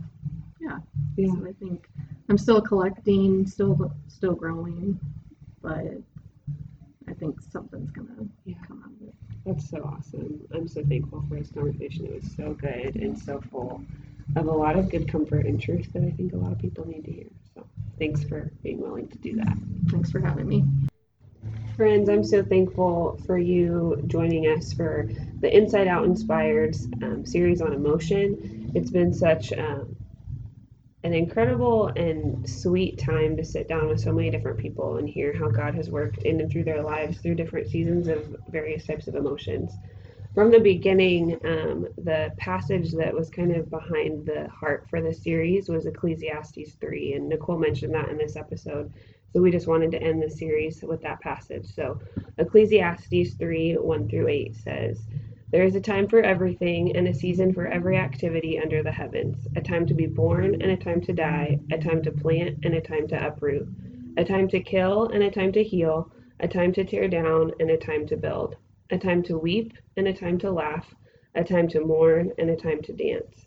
yeah. 0.60 0.78
Yeah. 1.16 1.28
So 1.34 1.46
I 1.46 1.52
think 1.58 1.88
I'm 2.28 2.38
still 2.38 2.60
collecting, 2.60 3.46
still 3.46 3.92
still 4.08 4.34
growing, 4.34 4.98
but 5.62 5.86
I 7.08 7.14
think 7.14 7.40
something's 7.40 7.90
gonna 7.90 8.26
Yeah. 8.44 8.56
come 8.66 8.82
out 8.84 8.90
of 8.92 9.08
it. 9.08 9.14
That's 9.44 9.68
so 9.70 9.78
awesome. 9.84 10.40
I'm 10.52 10.68
so 10.68 10.82
thankful 10.84 11.24
for 11.28 11.36
this 11.36 11.50
conversation. 11.50 12.06
It 12.06 12.22
was 12.22 12.32
so 12.36 12.54
good 12.54 12.96
and 12.96 13.18
so 13.18 13.40
full 13.40 13.82
of 14.34 14.46
a 14.46 14.50
lot 14.50 14.76
of 14.76 14.90
good 14.90 15.08
comfort 15.08 15.46
and 15.46 15.60
truth 15.60 15.92
that 15.92 16.02
I 16.02 16.10
think 16.10 16.32
a 16.32 16.36
lot 16.36 16.52
of 16.52 16.58
people 16.58 16.86
need 16.86 17.04
to 17.04 17.12
hear. 17.12 17.28
So 17.54 17.64
thanks 17.98 18.24
for 18.24 18.50
being 18.62 18.80
willing 18.80 19.06
to 19.08 19.18
do 19.18 19.36
that. 19.36 19.56
Thanks 19.88 20.10
for 20.10 20.18
having 20.20 20.48
me. 20.48 20.64
Friends, 21.76 22.08
I'm 22.08 22.24
so 22.24 22.42
thankful 22.42 23.20
for 23.26 23.36
you 23.36 24.02
joining 24.06 24.46
us 24.46 24.72
for 24.72 25.10
the 25.40 25.54
Inside 25.54 25.88
Out 25.88 26.06
Inspired 26.06 26.74
um, 27.02 27.26
series 27.26 27.60
on 27.60 27.74
emotion. 27.74 28.72
It's 28.74 28.90
been 28.90 29.12
such 29.12 29.52
um, 29.52 29.94
an 31.04 31.12
incredible 31.12 31.88
and 31.88 32.48
sweet 32.48 32.98
time 32.98 33.36
to 33.36 33.44
sit 33.44 33.68
down 33.68 33.88
with 33.88 34.00
so 34.00 34.10
many 34.10 34.30
different 34.30 34.58
people 34.58 34.96
and 34.96 35.06
hear 35.06 35.36
how 35.36 35.50
God 35.50 35.74
has 35.74 35.90
worked 35.90 36.22
in 36.22 36.40
and 36.40 36.50
through 36.50 36.64
their 36.64 36.82
lives 36.82 37.18
through 37.18 37.34
different 37.34 37.68
seasons 37.68 38.08
of 38.08 38.34
various 38.48 38.86
types 38.86 39.06
of 39.06 39.14
emotions. 39.14 39.74
From 40.34 40.50
the 40.50 40.60
beginning, 40.60 41.34
um, 41.44 41.88
the 41.98 42.32
passage 42.38 42.92
that 42.92 43.12
was 43.12 43.28
kind 43.28 43.54
of 43.54 43.68
behind 43.68 44.24
the 44.24 44.48
heart 44.48 44.86
for 44.88 45.02
the 45.02 45.12
series 45.12 45.68
was 45.68 45.84
Ecclesiastes 45.84 46.74
3, 46.80 47.12
and 47.14 47.28
Nicole 47.28 47.58
mentioned 47.58 47.92
that 47.94 48.08
in 48.08 48.16
this 48.16 48.36
episode. 48.36 48.90
So 49.36 49.42
we 49.42 49.50
just 49.50 49.66
wanted 49.66 49.90
to 49.90 50.02
end 50.02 50.22
the 50.22 50.30
series 50.30 50.82
with 50.82 51.02
that 51.02 51.20
passage. 51.20 51.66
So 51.66 52.00
Ecclesiastes 52.38 53.34
3 53.34 53.74
1 53.74 54.08
through 54.08 54.28
8 54.28 54.56
says, 54.56 55.06
There 55.50 55.62
is 55.62 55.74
a 55.76 55.80
time 55.82 56.08
for 56.08 56.22
everything 56.22 56.96
and 56.96 57.06
a 57.06 57.12
season 57.12 57.52
for 57.52 57.66
every 57.66 57.98
activity 57.98 58.58
under 58.58 58.82
the 58.82 58.92
heavens, 58.92 59.46
a 59.54 59.60
time 59.60 59.84
to 59.88 59.92
be 59.92 60.06
born 60.06 60.54
and 60.62 60.70
a 60.70 60.76
time 60.78 61.02
to 61.02 61.12
die, 61.12 61.60
a 61.70 61.76
time 61.76 62.02
to 62.04 62.10
plant 62.10 62.64
and 62.64 62.72
a 62.76 62.80
time 62.80 63.06
to 63.08 63.26
uproot, 63.26 63.68
a 64.16 64.24
time 64.24 64.48
to 64.48 64.60
kill 64.60 65.08
and 65.08 65.22
a 65.22 65.30
time 65.30 65.52
to 65.52 65.62
heal, 65.62 66.10
a 66.40 66.48
time 66.48 66.72
to 66.72 66.82
tear 66.82 67.06
down 67.06 67.52
and 67.60 67.68
a 67.68 67.76
time 67.76 68.06
to 68.06 68.16
build, 68.16 68.56
a 68.88 68.96
time 68.96 69.22
to 69.24 69.36
weep 69.36 69.74
and 69.98 70.08
a 70.08 70.14
time 70.14 70.38
to 70.38 70.50
laugh, 70.50 70.94
a 71.34 71.44
time 71.44 71.68
to 71.68 71.84
mourn 71.84 72.32
and 72.38 72.48
a 72.48 72.56
time 72.56 72.80
to 72.80 72.94
dance 72.94 73.46